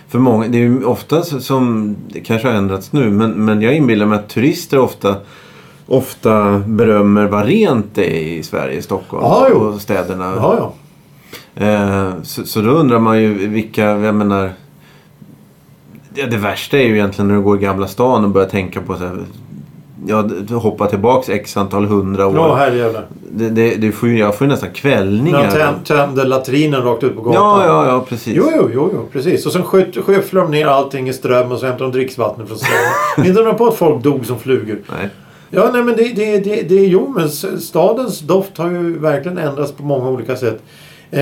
För 0.07 0.19
många, 0.19 0.47
det 0.47 0.57
är 0.57 0.61
ju 0.61 0.83
ofta 0.83 1.23
som, 1.23 1.95
det 2.09 2.19
kanske 2.19 2.47
har 2.47 2.55
ändrats 2.55 2.93
nu, 2.93 3.09
men, 3.09 3.31
men 3.31 3.61
jag 3.61 3.75
inbillar 3.75 4.05
mig 4.05 4.19
att 4.19 4.29
turister 4.29 4.79
ofta 4.79 5.15
ofta 5.87 6.63
berömmer 6.65 7.27
vad 7.27 7.45
rent 7.45 7.95
det 7.95 8.05
är 8.05 8.37
i 8.37 8.43
Sverige, 8.43 8.81
Stockholm 8.81 9.47
jo. 9.51 9.57
och 9.57 9.81
städerna. 9.81 10.33
Ja, 10.35 10.73
ja. 11.55 11.65
Eh, 11.65 12.21
så, 12.23 12.43
så 12.45 12.61
då 12.61 12.71
undrar 12.71 12.99
man 12.99 13.21
ju 13.21 13.47
vilka, 13.47 13.83
jag 13.83 14.15
menar... 14.15 14.51
Ja, 16.17 16.27
det 16.27 16.37
värsta 16.37 16.77
är 16.77 16.83
ju 16.83 16.93
egentligen 16.93 17.27
när 17.27 17.35
du 17.35 17.41
går 17.41 17.57
i 17.57 17.61
Gamla 17.61 17.87
stan 17.87 18.23
och 18.23 18.29
börjar 18.29 18.49
tänka 18.49 18.81
på 18.81 18.95
så 18.95 19.05
här, 19.05 19.17
Ja, 20.05 20.29
hoppa 20.57 20.87
tillbaks 20.87 21.29
x 21.29 21.57
antal 21.57 21.85
hundra 21.85 22.27
år. 22.27 22.35
Ja, 22.35 22.55
herrejävlar. 22.55 23.05
det, 23.31 23.49
det, 23.49 23.75
det 23.75 23.91
får 23.91 24.09
ju, 24.09 24.17
jag 24.19 24.37
får 24.37 24.47
ju 24.47 24.51
nästan 24.51 24.69
kvällningar. 24.73 25.37
När 25.37 25.47
de 25.47 25.53
töm, 25.53 25.83
tömde 25.83 26.23
latrinen 26.23 26.83
rakt 26.83 27.03
ut 27.03 27.15
på 27.15 27.21
gatan. 27.21 27.61
ja, 27.61 27.65
ja, 27.65 27.91
ja, 27.91 28.05
precis. 28.09 28.33
Jo, 28.35 28.51
jo, 28.55 28.69
jo, 28.73 28.89
jo, 28.93 29.05
precis. 29.11 29.45
Och 29.45 29.51
sen 29.51 29.63
skyfflade 29.63 30.47
de 30.47 30.51
ner 30.51 30.65
allting 30.65 31.09
i 31.09 31.13
ström 31.13 31.51
och 31.51 31.59
så 31.59 31.65
hämtade 31.65 31.91
de 31.91 31.97
dricksvatten 31.97 32.47
från 32.47 32.57
strömmen. 32.57 33.37
Inte 33.37 33.53
på 33.57 33.67
att 33.67 33.75
folk 33.75 34.03
dog 34.03 34.25
som 34.25 34.39
flugor. 34.39 34.79
Nej. 34.99 35.09
Ja, 35.49 35.69
nej 35.73 35.83
men 35.83 35.95
det, 35.95 36.03
det, 36.03 36.39
det, 36.39 36.61
det 36.61 36.75
jo, 36.75 37.13
men 37.17 37.29
stadens 37.59 38.19
doft 38.19 38.57
har 38.57 38.69
ju 38.69 38.99
verkligen 38.99 39.37
ändrats 39.37 39.71
på 39.71 39.83
många 39.83 40.09
olika 40.09 40.35
sätt. 40.35 40.61
Eh, 41.11 41.19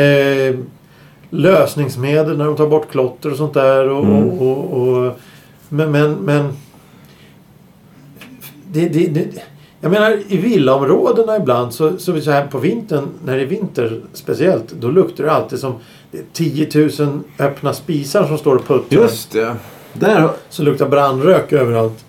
lösningsmedel 1.29 2.37
när 2.37 2.45
de 2.45 2.55
tar 2.55 2.67
bort 2.67 2.91
klotter 2.91 3.31
och 3.31 3.37
sånt 3.37 3.53
där. 3.53 3.89
Och, 3.89 4.03
Mm. 4.05 4.29
och, 4.29 4.41
och, 4.41 4.87
och, 5.05 5.19
men, 5.69 5.91
men, 5.91 6.11
men 6.13 6.53
det, 8.71 8.87
det, 8.89 9.07
det, 9.07 9.27
jag 9.81 9.91
menar 9.91 10.17
i 10.27 10.37
villaområdena 10.37 11.37
ibland 11.37 11.73
så, 11.73 11.97
så, 11.97 12.21
så 12.21 12.31
här 12.31 12.47
på 12.47 12.57
vintern, 12.57 13.07
när 13.25 13.35
det 13.35 13.41
är 13.41 13.45
vinter 13.45 14.01
speciellt, 14.13 14.71
då 14.71 14.87
luktar 14.87 15.23
det 15.23 15.31
alltid 15.31 15.59
som 15.59 15.73
det 16.11 16.17
är 16.17 16.23
10 16.33 17.05
000 17.05 17.19
öppna 17.39 17.73
spisar 17.73 18.27
som 18.27 18.37
står 18.37 18.55
och 18.55 18.67
puttrar. 18.67 19.01
Just 19.01 19.31
det. 19.31 19.55
Där, 19.93 20.29
Så 20.49 20.63
luktar 20.63 20.89
brandrök 20.89 21.53
överallt. 21.53 22.05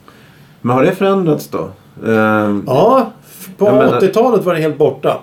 men 0.61 0.77
har 0.77 0.85
det 0.85 0.93
förändrats 0.93 1.49
då? 1.49 1.71
Eh, 2.07 2.57
Ja, 2.67 3.13
på 3.59 3.65
Jag 3.67 3.75
menar- 3.75 4.01
80-talet 4.01 4.45
var 4.45 4.55
det 4.55 4.61
helt 4.61 4.79
borta. 4.79 5.19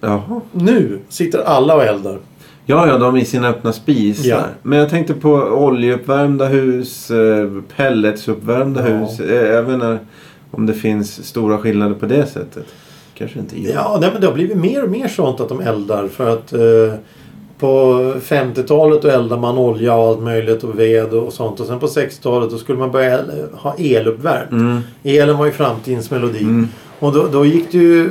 Jaha. 0.00 0.40
Nu 0.52 0.98
sitter 1.08 1.38
alla 1.44 1.74
och 1.74 1.82
eldar. 1.84 2.18
Ja, 2.66 2.86
ja, 2.86 2.98
de 2.98 3.16
i 3.16 3.24
sina 3.24 3.48
öppna 3.48 3.72
spisar. 3.72 4.28
Ja. 4.30 4.40
Men 4.62 4.78
jag 4.78 4.90
tänkte 4.90 5.14
på 5.14 5.30
oljeuppvärmda 5.32 6.46
hus, 6.46 7.10
eh, 7.10 7.48
pelletsuppvärmda 7.76 8.88
Ja. 8.90 8.96
hus. 8.96 9.20
Eh, 9.20 9.34
Jag 9.52 9.68
menar 9.68 9.98
om 10.50 10.66
det 10.66 10.74
finns 10.74 11.24
stora 11.26 11.58
skillnader 11.58 11.94
på 11.94 12.06
det 12.06 12.26
sättet. 12.26 12.64
Kanske 13.14 13.38
inte 13.38 13.60
gör. 13.62 13.72
Ja, 13.74 13.98
nej, 14.00 14.10
men 14.12 14.20
det 14.20 14.26
har 14.26 14.34
blivit 14.34 14.56
mer 14.56 14.82
och 14.84 14.90
mer 14.90 15.08
sånt 15.08 15.40
att 15.40 15.48
de 15.48 15.60
eldar. 15.60 16.08
För 16.08 16.30
att 16.32 16.52
eh, 16.52 16.94
på 17.58 17.94
50-talet 18.20 19.02
då 19.02 19.08
eldade 19.08 19.40
man 19.40 19.58
olja 19.58 19.94
och 19.94 20.08
allt 20.08 20.22
möjligt 20.22 20.64
och 20.64 20.78
ved 20.78 21.12
och 21.14 21.32
sånt. 21.32 21.60
Och 21.60 21.66
sen 21.66 21.78
på 21.78 21.86
60-talet 21.86 22.50
då 22.50 22.58
skulle 22.58 22.78
man 22.78 22.90
börja 22.90 23.20
ha 23.52 23.74
eluppvärmt. 23.78 24.50
Mm. 24.50 24.80
Elen 25.02 25.38
var 25.38 25.46
ju 25.46 25.52
framtidens 25.52 26.10
melodi. 26.10 26.40
Mm. 26.42 26.68
Och 26.98 27.12
då, 27.12 27.26
då 27.32 27.44
gick 27.46 27.72
det 27.72 27.78
ju 27.78 28.10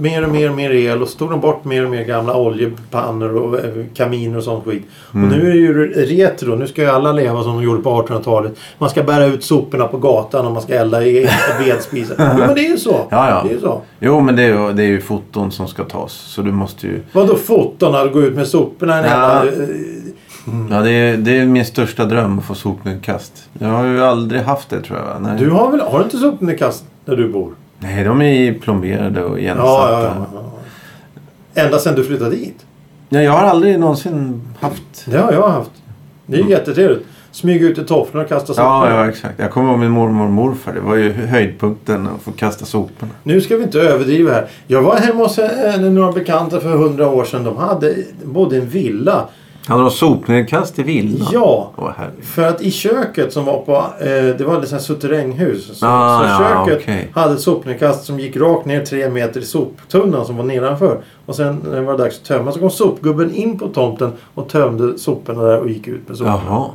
mer 0.00 0.24
och 0.24 0.30
mer 0.30 0.50
och 0.50 0.56
mer 0.56 0.70
el 0.70 1.02
och 1.02 1.08
så 1.08 1.18
tog 1.18 1.30
de 1.30 1.40
bort 1.40 1.64
mer 1.64 1.84
och 1.84 1.90
mer 1.90 2.04
gamla 2.04 2.36
oljepannor 2.36 3.34
och 3.36 3.58
eh, 3.58 3.64
kaminer 3.94 4.36
och 4.38 4.44
sånt 4.44 4.64
skit. 4.64 4.82
Mm. 5.14 5.24
Och 5.32 5.36
nu 5.38 5.48
är 5.48 5.52
det 5.52 5.58
ju 5.58 5.92
retro. 5.92 6.54
Nu 6.54 6.66
ska 6.66 6.82
ju 6.82 6.88
alla 6.88 7.12
leva 7.12 7.42
som 7.42 7.52
de 7.56 7.62
gjorde 7.62 7.82
på 7.82 8.02
1800-talet. 8.02 8.52
Man 8.78 8.90
ska 8.90 9.02
bära 9.02 9.24
ut 9.26 9.44
soporna 9.44 9.86
på 9.88 9.96
gatan 9.98 10.46
och 10.46 10.52
man 10.52 10.62
ska 10.62 10.74
elda 10.74 11.04
i 11.04 11.28
vedspisar. 11.66 12.16
Jo 12.38 12.44
men 12.46 12.54
det 12.54 12.66
är 12.66 12.70
ju 12.70 12.76
så. 12.76 13.06
Ja, 13.10 13.28
ja. 13.30 13.42
Det 13.44 13.48
är 13.50 13.54
ju 13.54 13.60
så. 13.60 13.80
Jo, 14.00 14.20
men 14.20 14.36
det 14.36 14.42
är, 14.42 14.48
ju, 14.48 14.72
det 14.72 14.82
är 14.82 14.86
ju 14.86 15.00
foton 15.00 15.52
som 15.52 15.68
ska 15.68 15.84
tas. 15.84 16.12
Så 16.12 16.42
du 16.42 16.52
måste 16.52 16.86
ju... 16.86 17.00
Vadå 17.12 17.34
foton? 17.36 17.94
Att 17.94 18.12
gå 18.12 18.22
ut 18.22 18.34
med 18.34 18.46
soporna 18.46 19.06
Ja. 19.06 19.44
eh, 19.46 19.52
Ja, 20.70 20.80
det 20.80 20.90
är, 20.90 21.16
det 21.16 21.38
är 21.38 21.46
min 21.46 21.64
största 21.64 22.04
dröm 22.04 22.38
att 22.38 22.44
få 22.44 22.54
sopnedkast. 22.54 23.48
Jag 23.58 23.68
har 23.68 23.84
ju 23.84 24.02
aldrig 24.04 24.40
haft 24.42 24.70
det 24.70 24.80
tror 24.80 24.98
jag. 24.98 25.22
Nej, 25.22 25.32
Du 25.38 25.50
har 25.50 25.70
väl... 25.70 25.80
Har 25.80 25.98
du 25.98 26.04
inte 26.04 26.16
sopnedkast 26.16 26.84
där 27.04 27.16
du 27.16 27.28
bor? 27.28 27.52
Nej 27.78 28.04
de 28.04 28.22
är 28.22 28.54
plomberade 28.54 29.24
och 29.24 29.36
Ja, 29.38 29.38
igensatta. 29.42 29.92
ja, 29.92 30.00
ja, 30.02 30.26
ja. 31.54 31.62
Ända 31.62 31.78
sedan 31.78 31.94
du 31.94 32.04
flyttade 32.04 32.30
dit? 32.30 32.66
Nej, 33.08 33.24
jag 33.24 33.32
har 33.32 33.44
aldrig 33.44 33.78
någonsin 33.80 34.42
haft... 34.60 34.82
Det 35.06 35.18
har 35.18 35.32
jag 35.32 35.48
haft. 35.48 35.70
Det 36.26 36.36
är 36.36 36.42
ju 36.42 36.50
jättetrevligt. 36.50 37.06
Smyga 37.30 37.66
ut 37.68 37.78
i 37.78 37.84
tofflorna 37.84 38.22
och 38.24 38.28
kasta 38.28 38.46
soporna. 38.54 38.90
Ja, 38.90 38.90
ja, 39.04 39.08
exakt. 39.08 39.34
Jag 39.38 39.50
kommer 39.50 39.70
ihåg 39.70 39.78
min 39.78 39.90
mormor 39.90 40.24
och 40.24 40.30
morfar. 40.32 40.72
Det 40.72 40.80
var 40.80 40.94
ju 40.96 41.12
höjdpunkten 41.12 42.06
att 42.16 42.22
få 42.22 42.32
kasta 42.32 42.64
soporna. 42.64 43.10
Nu 43.22 43.40
ska 43.40 43.56
vi 43.56 43.62
inte 43.62 43.80
överdriva 43.80 44.32
här. 44.32 44.46
Jag 44.66 44.82
var 44.82 44.96
hemma 44.96 45.22
hos 45.22 45.38
eh, 45.38 45.80
några 45.80 46.12
bekanta 46.12 46.60
för 46.60 46.68
hundra 46.76 47.08
år 47.08 47.24
sedan. 47.24 47.44
De 47.44 47.56
hade 47.56 47.94
både 48.24 48.56
en 48.56 48.68
villa. 48.68 49.28
Hade 49.68 49.82
de 49.82 49.90
sopnedkast 49.90 50.78
i 50.78 50.82
villan? 50.82 51.28
Ja. 51.32 51.70
Åh, 51.76 51.90
herregud. 51.96 52.24
För 52.24 52.42
att 52.42 52.62
i 52.62 52.70
köket 52.70 53.32
som 53.32 53.44
var 53.44 53.60
på... 53.60 53.72
Eh, 54.00 54.06
det 54.08 54.44
var 54.44 54.54
ett 54.62 54.68
sånt 54.68 54.70
här 54.72 54.78
suterränghus. 54.78 55.78
Så, 55.78 55.86
Ah, 55.86 56.18
så 56.18 56.24
ja, 56.44 56.64
köket 56.66 56.82
okej. 56.82 57.08
hade 57.14 57.34
ett 57.34 57.40
sopnedkast 57.40 58.04
som 58.04 58.20
gick 58.20 58.36
rakt 58.36 58.66
ner 58.66 58.84
tre 58.84 59.10
meter 59.10 59.40
i 59.40 59.44
soptunnan 59.44 60.26
som 60.26 60.36
var 60.36 60.44
nedanför. 60.44 60.98
Och 61.26 61.34
sen 61.36 61.60
när 61.64 61.76
det 61.76 61.82
var 61.82 61.98
dags 61.98 62.18
att 62.18 62.24
tömma 62.24 62.52
så 62.52 62.58
kom 62.60 62.70
sopgubben 62.70 63.34
in 63.34 63.58
på 63.58 63.68
tomten 63.68 64.12
och 64.34 64.48
tömde 64.48 64.98
soporna 64.98 65.42
där 65.42 65.58
och 65.60 65.68
gick 65.70 65.88
ut 65.88 66.08
med 66.08 66.16
soporna. 66.16 66.40
Jaha. 66.46 66.66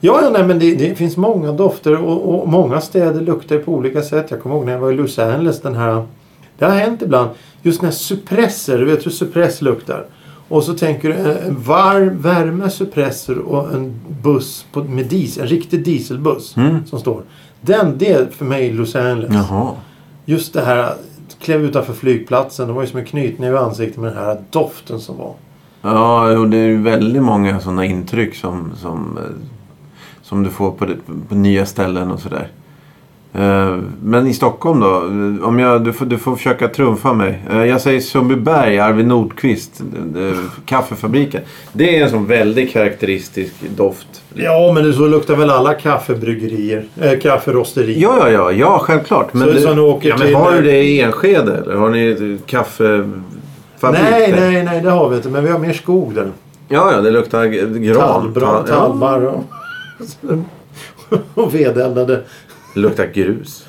Ja, 0.00 0.20
ja 0.22 0.30
nej, 0.30 0.44
men 0.44 0.58
det, 0.58 0.74
det 0.74 0.94
finns 0.94 1.16
många 1.16 1.52
dofter 1.52 1.96
och, 2.04 2.34
och 2.40 2.48
många 2.48 2.80
städer 2.80 3.20
luktar 3.20 3.58
på 3.58 3.72
olika 3.72 4.02
sätt. 4.02 4.26
Jag 4.30 4.42
kommer 4.42 4.56
ihåg 4.56 4.64
när 4.64 4.72
jag 4.72 4.80
var 4.80 4.92
i 4.92 4.94
Los 4.94 5.18
Angeles. 5.18 5.60
Den 5.60 5.74
här, 5.74 6.02
det 6.58 6.64
har 6.64 6.72
hänt 6.72 7.02
ibland. 7.02 7.30
Just 7.62 7.82
när 7.82 7.90
suppresser, 7.90 8.78
du 8.78 8.84
vet 8.84 9.06
hur 9.06 9.10
suppress 9.10 9.62
luktar. 9.62 10.06
Och 10.48 10.64
så 10.64 10.74
tänker 10.74 11.08
du 11.08 11.14
eh, 11.14 11.46
en 11.46 11.62
varm 11.62 12.18
värme 12.18 12.70
suppresser 12.70 13.38
och 13.38 13.74
en 13.74 13.94
buss 14.22 14.66
på, 14.72 14.82
med 14.84 15.06
diesel, 15.06 15.42
en 15.42 15.48
riktig 15.48 15.84
dieselbuss 15.84 16.56
Mm. 16.56 16.86
som 16.86 16.98
står. 17.00 17.22
Den, 17.60 17.98
det 17.98 18.12
är 18.12 18.26
för 18.26 18.44
mig 18.44 18.72
Los 18.72 18.96
Angeles. 18.96 19.34
Jaha. 19.34 19.72
Just 20.24 20.52
det 20.54 20.60
här, 20.60 20.94
klev 21.40 21.64
utanför 21.64 21.92
flygplatsen. 21.92 22.66
Det 22.66 22.72
var 22.72 22.82
ju 22.82 22.88
som 22.88 22.98
en 22.98 23.06
knytnäve 23.06 23.56
i 23.56 23.58
ansiktet 23.58 24.00
med 24.00 24.10
den 24.12 24.18
här 24.24 24.40
doften 24.50 25.00
som 25.00 25.16
var. 25.16 25.34
Ja, 25.82 26.32
jo, 26.32 26.44
det 26.44 26.56
är 26.56 26.66
ju 26.66 26.82
väldigt 26.82 27.22
många 27.22 27.60
sådana 27.60 27.84
intryck 27.84 28.34
som, 28.34 28.72
som, 28.76 29.18
eh, 29.18 29.24
som 30.22 30.42
du 30.42 30.50
får 30.50 30.70
på, 30.70 30.86
på 31.28 31.34
nya 31.34 31.66
ställen 31.66 32.10
och 32.10 32.20
sådär. 32.20 32.48
Eh, 33.34 33.76
Men 34.02 34.26
i 34.26 34.34
Stockholm 34.34 34.80
då? 34.80 34.96
Om 35.46 35.58
jag, 35.58 35.84
du, 35.84 35.92
får, 35.92 36.06
du 36.06 36.18
får 36.18 36.36
försöka 36.36 36.68
trumfa 36.68 37.12
mig. 37.12 37.42
Eh, 37.50 37.64
Jag 37.64 37.80
säger 37.80 38.00
Sundbyberg, 38.00 38.78
Arvid 38.78 39.06
Nordqvist, 39.06 39.80
eh, 40.16 40.38
kaffefabriken. 40.64 41.40
Det 41.72 41.98
är 41.98 42.04
en 42.04 42.10
sån 42.10 42.26
väldigt 42.26 42.72
karaktäristisk 42.72 43.52
doft. 43.76 44.06
Ja, 44.34 44.72
men 44.74 44.84
det 44.84 44.92
så 44.92 45.06
luktar 45.08 45.36
väl 45.36 45.50
alla 45.50 45.74
kaffebryggerier. 45.74 46.84
Äh, 47.00 47.18
kafferosterier. 47.20 47.98
Ja, 48.02 48.16
ja, 48.18 48.30
ja, 48.30 48.52
ja 48.52 48.78
självklart. 48.78 49.34
Men, 49.34 49.42
Så- 49.48 49.52
det, 49.54 49.60
så 49.60 49.98
ja, 50.02 50.16
men 50.18 50.34
har 50.34 50.52
du 50.52 50.62
det 50.62 50.82
i 50.82 51.00
Enskede 51.00 51.56
eller? 51.56 51.74
Har 51.74 51.90
ni 51.90 52.38
kaffefabrik 52.46 54.02
Nej, 54.10 54.32
där? 54.32 54.40
nej, 54.40 54.64
nej, 54.64 54.80
det 54.82 54.90
har 54.90 55.08
vi 55.08 55.16
inte. 55.16 55.28
Men 55.28 55.44
vi 55.44 55.50
har 55.50 55.58
mer 55.58 55.72
skog 55.72 56.14
där. 56.14 56.30
Ja, 56.68 56.92
ja, 56.92 57.00
det 57.00 57.10
luktar 57.10 57.44
gran. 57.78 57.96
Tallbra, 58.00 58.62
talbar 58.62 59.20
och, 59.26 59.44
och 61.34 61.54
vedeldade. 61.54 62.20
Det 62.74 62.80
luktar 62.80 63.06
grus. 63.06 63.64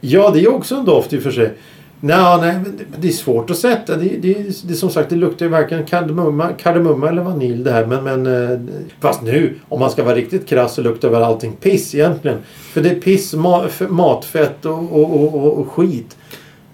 Ja, 0.00 0.30
det 0.34 0.40
är 0.40 0.52
också 0.54 0.74
en 0.74 0.84
doft 0.84 1.12
i 1.12 1.18
och 1.18 1.22
för 1.22 1.30
sig. 1.30 1.52
Nå, 2.00 2.38
nej, 2.40 2.52
men 2.64 2.76
det- 2.78 2.84
det 3.00 3.08
är 3.08 3.12
svårt 3.12 3.50
att 3.50 3.56
sätta. 3.58 3.96
Det, 3.96 4.04
det, 4.04 4.34
det, 4.64 4.70
är 4.72 4.76
som 4.76 4.90
sagt, 4.90 5.10
det 5.10 5.16
luktar 5.16 5.46
ju 5.46 5.50
varken 5.52 5.84
kardemumma, 5.84 6.48
kardemumma 6.58 7.08
eller 7.08 7.22
vanilj 7.22 7.64
det 7.64 7.70
här. 7.72 7.86
Men, 7.86 8.04
men, 8.22 8.50
eh, 8.52 8.58
fast 9.00 9.22
nu, 9.22 9.54
om 9.68 9.80
man 9.80 9.90
ska 9.90 10.04
vara 10.04 10.14
riktigt 10.14 10.46
krass 10.46 10.74
så 10.74 10.82
luktar 10.82 11.08
väl 11.10 11.22
allting 11.22 11.52
piss 11.52 11.94
egentligen. 11.94 12.36
För 12.72 12.80
det 12.80 12.90
är 12.90 12.94
piss, 12.94 13.34
ma, 13.34 13.64
matfett 13.88 14.66
och, 14.66 14.92
och, 14.92 15.34
och, 15.34 15.58
och, 15.58 15.68
skit. 15.72 16.16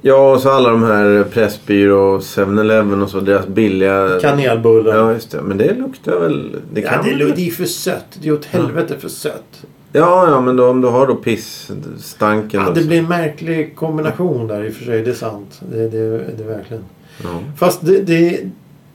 Ja, 0.03 0.33
och 0.33 0.41
så 0.41 0.51
alla 0.51 0.71
de 0.71 0.83
här 0.83 1.25
Pressbyrå 1.33 1.99
och 2.15 2.21
7-Eleven 2.21 3.03
och 3.03 3.11
så. 3.11 3.21
Deras 3.21 3.47
billiga... 3.47 4.19
Kanelbullar. 4.21 4.97
Ja, 4.97 5.13
just 5.13 5.31
det. 5.31 5.43
Men 5.43 5.59
det 5.59 5.75
luktar 5.75 6.19
väl... 6.21 6.57
Det 6.73 6.81
Ja, 6.81 6.91
kan 6.91 7.05
det, 7.05 7.11
väl- 7.11 7.21
är- 7.31 7.37
det 7.37 7.47
är 7.47 7.51
för 7.51 7.65
sött. 7.65 8.19
Det 8.23 8.29
är 8.29 8.33
åt 8.33 8.45
helvete 8.45 8.95
för 8.99 9.09
sött. 9.09 9.65
Ja, 9.93 10.31
ja, 10.31 10.41
men 10.41 10.57
då, 10.57 10.69
om 10.69 10.81
du 10.81 10.89
har 10.89 11.07
då 11.07 11.15
pissstanken 11.15 12.61
Ja, 12.61 12.71
det 12.71 12.85
blir 12.85 12.99
en 12.99 13.09
märklig 13.09 13.77
kombination 13.77 14.47
där 14.47 14.65
i 14.65 14.71
och 14.71 14.75
för 14.75 14.85
sig. 14.85 15.03
Det 15.03 15.11
är 15.11 15.15
sant. 15.15 15.63
Det, 15.73 15.89
det, 15.89 16.09
det 16.39 16.45
verkligen. 16.45 16.85
Ja. 17.23 17.41
Fast 17.57 17.87
det, 17.87 18.01
det, 18.01 18.41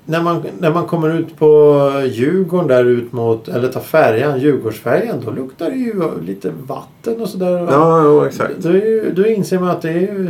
när, 0.05 0.21
man, 0.21 0.43
när 0.59 0.73
man 0.73 0.85
kommer 0.85 1.19
ut 1.19 1.37
på 1.37 1.91
Djurgården 2.05 2.67
där 2.67 2.85
ut 2.85 3.11
mot, 3.11 3.47
eller 3.47 3.67
tar 3.67 3.81
färjan, 3.81 4.39
Djurgårdsfärjan, 4.39 5.21
då 5.25 5.31
luktar 5.31 5.69
det 5.69 5.75
ju 5.75 6.21
lite 6.21 6.51
vatten 6.67 7.21
och 7.21 7.29
sådär. 7.29 7.67
Ja, 7.71 8.03
jo, 8.03 8.25
exakt. 8.25 8.53
Då, 8.57 8.71
då 9.13 9.27
inser 9.27 9.59
man 9.59 9.69
att 9.69 9.81
det 9.81 9.89
är 9.89 9.99
ju 9.99 10.29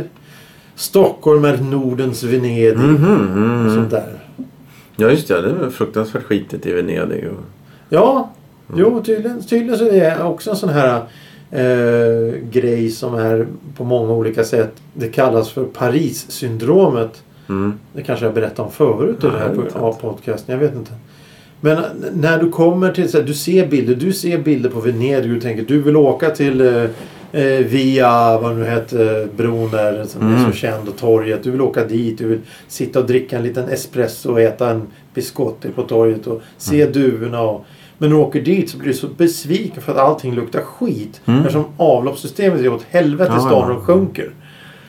Stockholm 0.74 1.44
är 1.44 1.56
Nordens 1.56 2.22
Venedig. 2.22 2.76
Mhm, 2.76 2.94
mhm. 2.94 3.66
och 3.66 3.72
sånt 3.72 3.90
där. 3.90 4.12
Ja, 4.96 5.10
just 5.10 5.28
det. 5.28 5.42
Det 5.42 5.66
är 5.66 5.70
fruktansvärt 5.70 6.22
skitigt 6.22 6.66
i 6.66 6.72
Venedig. 6.72 7.28
Och... 7.28 7.44
Ja, 7.88 8.30
jo 8.74 9.02
tydligen, 9.06 9.42
tydligen 9.42 9.78
så 9.78 9.84
är 9.88 10.16
det 10.18 10.22
också 10.24 10.50
en 10.50 10.56
sån 10.56 10.68
här 10.68 11.02
eh, 11.50 12.34
grej 12.50 12.90
som 12.90 13.14
är 13.14 13.46
på 13.76 13.84
många 13.84 14.12
olika 14.12 14.44
sätt. 14.44 14.72
Det 14.94 15.08
kallas 15.08 15.50
för 15.50 15.64
Paris-syndromet. 15.64 17.22
Mm. 17.48 17.72
Det 17.92 18.02
kanske 18.02 18.24
jag 18.26 18.34
berättade 18.34 18.62
om 18.66 18.72
förut 18.72 19.16
i 19.24 19.26
det 19.26 19.38
här 19.38 19.92
podcasten. 20.00 20.52
Jag 20.54 20.58
vet 20.68 20.74
inte. 20.74 20.90
Men 21.60 21.78
när 22.14 22.38
du 22.42 22.50
kommer 22.50 22.92
till 22.92 23.08
så 23.10 23.18
här, 23.18 23.24
du 23.24 23.34
ser 23.34 23.66
bilder. 23.66 23.94
Du 23.94 24.12
ser 24.12 24.38
bilder 24.38 24.70
på 24.70 24.80
Venedig 24.80 25.36
och 25.36 25.42
tänker 25.42 25.62
du 25.64 25.82
vill 25.82 25.96
åka 25.96 26.30
till 26.30 26.60
eh, 26.60 26.84
eh, 27.32 27.64
via 27.66 28.38
vad 28.38 28.56
nu 28.56 28.64
heter 28.64 29.28
bron 29.36 29.70
där 29.70 30.04
som 30.04 30.22
är 30.22 30.36
Mm. 30.38 30.52
så 30.52 30.58
känd 30.58 30.88
och 30.88 30.96
torget. 30.96 31.42
Du 31.42 31.50
vill 31.50 31.60
åka 31.60 31.84
dit. 31.84 32.18
Du 32.18 32.26
vill 32.26 32.40
sitta 32.68 32.98
och 32.98 33.06
dricka 33.06 33.36
en 33.36 33.42
liten 33.42 33.68
espresso 33.68 34.30
och 34.32 34.40
äta 34.40 34.70
en 34.70 34.82
biscotti 35.14 35.68
på 35.68 35.82
torget 35.82 36.26
och 36.26 36.42
se 36.58 36.80
Mm. 36.82 36.92
duvorna. 36.92 37.42
Och, 37.42 37.64
men 37.98 38.10
när 38.10 38.16
du 38.16 38.22
åker 38.22 38.40
dit 38.40 38.70
så 38.70 38.78
blir 38.78 38.88
du 38.88 38.94
så 38.94 39.06
besviken 39.16 39.82
för 39.82 39.92
att 39.92 39.98
allting 39.98 40.34
luktar 40.34 40.60
skit. 40.60 41.20
Mm. 41.26 41.40
Eftersom 41.40 41.64
avloppssystemet 41.76 42.60
är 42.60 42.72
åt 42.72 42.82
helvete 42.90 43.30
i 43.32 43.34
Ja, 43.34 43.40
stan 43.40 43.68
ja. 43.70 43.74
och 43.76 43.82
sjunker. 43.82 44.30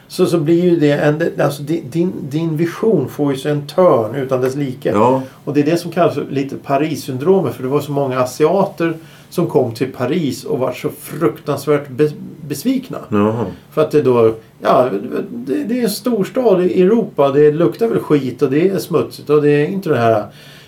Så, 0.09 0.25
så 0.25 0.37
blir 0.39 0.63
ju 0.63 0.75
det 0.79 0.91
en, 0.91 1.21
alltså 1.41 1.63
di- 1.63 1.83
din, 1.91 2.13
din 2.29 2.57
vision 2.57 3.09
får 3.09 3.31
ju 3.33 3.37
sig 3.39 3.51
en 3.51 3.67
törn 3.67 4.15
utan 4.15 4.41
dess 4.41 4.55
like. 4.55 4.89
Ja, 4.91 5.21
Och 5.43 5.53
det 5.53 5.61
är 5.61 5.65
det 5.65 5.77
som 5.77 5.91
kallas 5.91 6.17
lite 6.29 6.55
Paris-syndromet. 6.55 7.55
För 7.55 7.63
det 7.63 7.69
var 7.69 7.79
så 7.81 7.91
många 7.91 8.19
asiater 8.19 8.93
som 9.29 9.47
kom 9.47 9.73
till 9.73 9.91
Paris 9.91 10.43
och 10.43 10.59
var 10.59 10.71
så 10.71 10.89
fruktansvärt 10.89 11.89
be, 11.89 12.09
besvikna. 12.47 12.97
jaha. 13.09 13.45
För 13.71 13.81
att 13.81 13.91
det 13.91 14.01
då, 14.01 14.33
ja, 14.61 14.89
det, 15.31 15.63
det 15.63 15.79
är 15.79 15.83
en 15.83 15.89
storstad 15.89 16.61
i 16.65 16.81
Europa. 16.81 17.31
Det 17.31 17.51
luktar 17.51 17.87
väl 17.87 17.99
skit 17.99 18.41
och 18.41 18.51
det 18.51 18.69
är 18.69 18.77
smutsigt 18.79 19.29
och 19.29 19.41
det 19.41 19.51
är 19.51 19.65
inte 19.67 19.89
det 19.89 19.97
här 19.97 20.25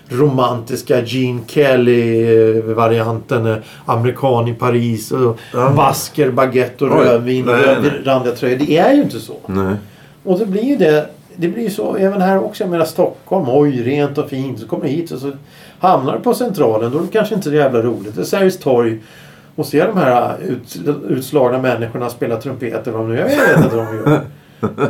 romantiska 0.10 1.02
Gene 1.02 1.40
Kelly-varianten. 1.48 3.46
eh, 3.46 3.58
Amerikan 3.86 4.48
i 4.48 4.54
Paris 4.54 5.12
och 5.12 5.40
Ja. 5.54 5.70
basker, 5.76 6.32
baguette 6.32 6.86
och 6.86 6.92
rödvin 7.04 7.50
och 7.50 7.56
randiga 8.06 8.36
tröjor. 8.36 8.58
Det 8.58 8.78
är 8.78 8.94
ju 8.94 9.02
inte 9.02 9.20
så. 9.20 9.34
Nej. 9.46 9.76
Och 10.24 10.40
det 10.40 10.46
blir 10.46 10.64
ju 10.64 10.76
det. 10.76 11.10
Det 11.36 11.48
blir 11.48 11.70
så 11.70 11.96
även 11.96 12.22
här 12.22 12.44
också. 12.44 12.64
Jag 12.64 12.70
menar 12.72 12.86
Stockholm. 12.86 13.46
Oj, 13.50 13.84
rent 13.84 14.18
och 14.18 14.30
fint. 14.30 14.60
Så 14.60 14.68
kommer 14.68 14.84
du 14.84 14.90
hit 14.90 15.12
och 15.12 15.20
så 15.20 15.32
hamnar 15.80 16.14
du 16.14 16.20
på 16.20 16.34
Centralen. 16.34 16.92
Då 16.92 16.98
är 16.98 17.02
det 17.02 17.08
kanske 17.12 17.36
inte 17.36 17.50
så 17.50 17.56
jävla 17.56 17.82
roligt. 17.82 18.16
Det 18.16 18.22
är 18.22 18.26
Sergels 18.26 18.60
torg. 18.60 19.00
Och 19.56 19.66
ser 19.66 19.88
de 19.88 19.98
här 19.98 20.36
ut, 20.48 20.78
utslagna 21.10 21.58
människorna 21.62 22.10
spela 22.10 22.38
trumpeter. 22.42 22.92
Vad 22.92 23.02
de 23.02 23.10
nu 23.10 23.18
Jag 23.20 23.26
vet 23.26 23.58
inte 23.66 23.76
vad 23.76 23.86
de 23.86 23.96
gör. 23.98 24.22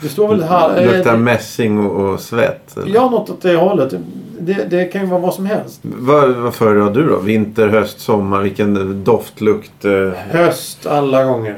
Det 0.00 0.08
står 0.08 0.28
väl... 0.28 0.42
Ha, 0.42 0.76
eh, 0.76 0.92
Luktar 0.96 1.16
mässing 1.16 1.86
och, 1.86 2.10
och 2.12 2.20
svett. 2.20 2.76
eller? 2.76 2.94
Ja, 2.94 3.10
något 3.10 3.30
åt 3.30 3.42
det 3.42 3.54
hållet. 3.56 3.94
Det, 4.44 4.66
det 4.70 4.84
kan 4.84 5.00
ju 5.00 5.06
vara 5.06 5.20
vad 5.20 5.34
som 5.34 5.46
helst. 5.46 5.80
Vad, 5.82 6.30
vad 6.30 6.54
föredrar 6.54 6.90
du 6.90 7.08
då? 7.08 7.18
Vinter, 7.18 7.68
höst, 7.68 8.00
sommar? 8.00 8.40
Vilken 8.42 9.04
doftlukt? 9.04 9.84
Eh, 9.84 9.90
Höst 10.30 10.86
alla 10.86 11.24
gånger. 11.24 11.56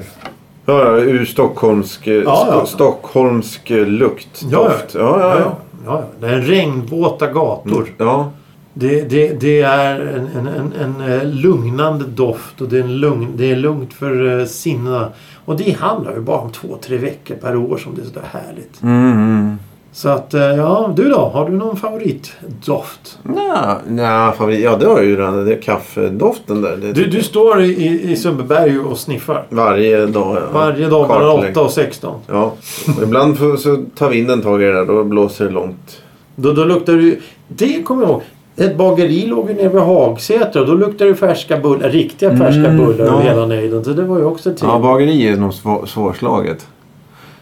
ja, 0.66 0.96
ur 0.96 1.24
stockholmsk, 1.24 2.06
eh, 2.06 2.14
Ja, 2.14 2.22
ja. 2.24 2.60
sto- 2.62 2.66
stockholmsk 2.66 3.70
eh, 3.70 3.86
lukt. 3.86 4.42
Ja, 4.50 4.58
doft. 4.64 4.94
Ja, 4.94 5.20
ja, 5.20 5.38
ja. 5.38 5.56
ja. 5.86 6.04
Det 6.20 6.26
är 6.26 6.40
regnvåta 6.40 7.26
gator. 7.26 7.86
ja. 7.98 8.30
Det, 8.76 9.00
det, 9.10 9.40
det 9.40 9.60
är 9.62 10.00
en, 10.00 10.28
en, 10.36 10.46
en, 10.46 10.72
en 11.00 11.12
eh, 11.12 11.24
lugnande 11.24 12.04
doft 12.04 12.60
och 12.60 12.68
det 12.68 12.78
är, 12.78 12.82
en 12.82 12.96
lugn, 12.96 13.28
det 13.36 13.50
är 13.50 13.56
lugnt 13.56 13.92
för 13.94 14.44
sinnena. 14.46 15.08
Och 15.44 15.56
det 15.56 15.76
handlar 15.80 16.14
ju 16.14 16.20
bara 16.20 16.38
om 16.38 16.50
två, 16.50 16.78
tre 16.82 16.96
veckor 16.96 17.34
per 17.34 17.56
år 17.56 17.76
som 17.76 17.94
det 17.94 18.02
är 18.02 18.06
sådär 18.06 18.22
härligt. 18.32 18.82
Mm, 18.82 19.12
mm. 19.12 19.58
Så 19.96 20.08
att, 20.08 20.34
eh, 20.34 20.42
ja, 20.42 20.92
du 20.96 21.08
då? 21.08 21.18
Har 21.18 21.50
du 21.50 21.56
någon 21.56 21.76
favoritdoft? 21.76 23.18
Nja, 23.22 23.78
nja, 23.88 24.32
favorit. 24.38 24.60
Ja, 24.60 24.76
det 24.76 24.86
har 24.86 24.96
jag 24.96 25.04
ju 25.04 25.16
redan. 25.16 25.44
Det 25.44 25.52
är 25.54 25.62
kaffedoften 25.62 26.62
där. 26.62 26.76
Det 26.76 26.92
Du, 26.92 27.04
du 27.04 27.22
står 27.22 27.62
i, 27.62 28.00
i, 28.12 28.16
Sundbyberg 28.16 28.78
och 28.78 28.98
sniffar. 28.98 29.46
Varje 29.50 30.06
dag. 30.06 30.36
Ja. 30.36 30.40
Varje 30.52 30.88
dag 30.88 31.08
mellan 31.08 31.36
Kartlägg. 31.36 31.50
8 31.52 31.60
och 31.60 31.70
16. 31.70 32.20
Ja. 32.26 32.52
Och 32.96 33.02
ibland 33.02 33.38
får, 33.38 33.56
så 33.56 33.84
tar 33.94 34.10
vinden 34.10 34.42
tag 34.42 34.62
i 34.62 34.64
det 34.64 34.72
där. 34.72 34.84
Då 34.84 35.04
blåser 35.04 35.44
det 35.44 35.50
långt. 35.50 36.02
Då, 36.36 36.52
då 36.52 36.64
luktar 36.64 36.92
det. 36.92 37.16
Det 37.48 37.82
kommer 37.82 38.02
jag 38.02 38.10
ihåg. 38.10 38.22
Ett 38.56 38.76
bageri 38.76 39.26
låg 39.26 39.48
ju 39.50 39.54
nere 39.54 39.68
vid 39.68 39.82
Hagsätra 39.82 40.60
och 40.60 40.66
då 40.66 40.74
luktade 40.74 41.10
det 41.10 41.16
färska 41.16 41.56
bullar. 41.56 41.88
Riktiga 41.90 42.30
färska 42.36 42.68
Mm, 42.68 42.86
bullar 42.86 43.04
ja. 43.06 43.20
hela 43.20 43.46
nejden. 43.46 43.84
Så 43.84 43.90
det 43.90 44.02
var 44.02 44.18
ju 44.18 44.24
också 44.24 44.42
trevligt. 44.42 44.62
Ja, 44.62 44.78
bageri 44.78 45.28
är 45.28 45.36
nog 45.36 45.54
svår, 45.54 45.86
svårslaget. 45.86 46.66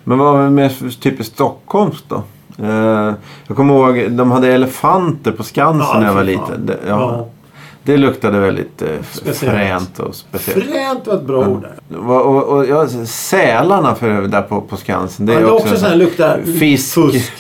Men 0.05 0.19
vad 0.19 0.33
var 0.33 0.51
mer 0.51 1.01
typiskt 1.01 1.35
stockholmskt 1.35 2.05
då? 2.09 2.23
Eh, 2.59 3.15
jag 3.47 3.57
kommer 3.57 3.75
ihåg, 3.75 4.11
de 4.13 4.31
hade 4.31 4.49
elefanter 4.53 5.33
på 5.33 5.43
Skansen 5.43 5.89
Ja, 5.93 5.99
när 6.01 6.07
jag 6.07 6.15
var 6.15 6.25
liten. 6.25 6.67
Det, 6.67 6.79
Ja. 6.89 7.01
ja, 7.19 7.27
det 7.85 7.97
luktade 7.97 8.39
väldigt 8.41 8.83
eh, 8.83 8.89
Speciellt. 9.11 9.39
fränt 9.57 9.99
och 9.99 10.15
speciellt. 10.15 10.65
Fränt 10.65 11.07
var 11.07 11.15
ett 11.15 11.23
bra 11.23 11.49
ord 11.49 11.63
där. 11.89 11.99
Och, 11.99 12.27
och, 12.37 12.43
och, 12.45 12.67
ja, 12.67 12.89
sälarna 13.07 13.95
för 13.95 14.09
övrigt 14.11 14.31
där 14.31 14.43
på, 14.43 14.61
på 14.61 14.77
Skansen. 14.77 15.27
Det 15.27 15.33
Det 15.33 15.39
är 15.39 15.43
är 15.43 15.51
också, 15.53 15.67
också 15.75 15.77
sån 15.89 15.99
luktar 15.99 16.41
Fisk. 16.43 16.95
fusk. 16.95 17.33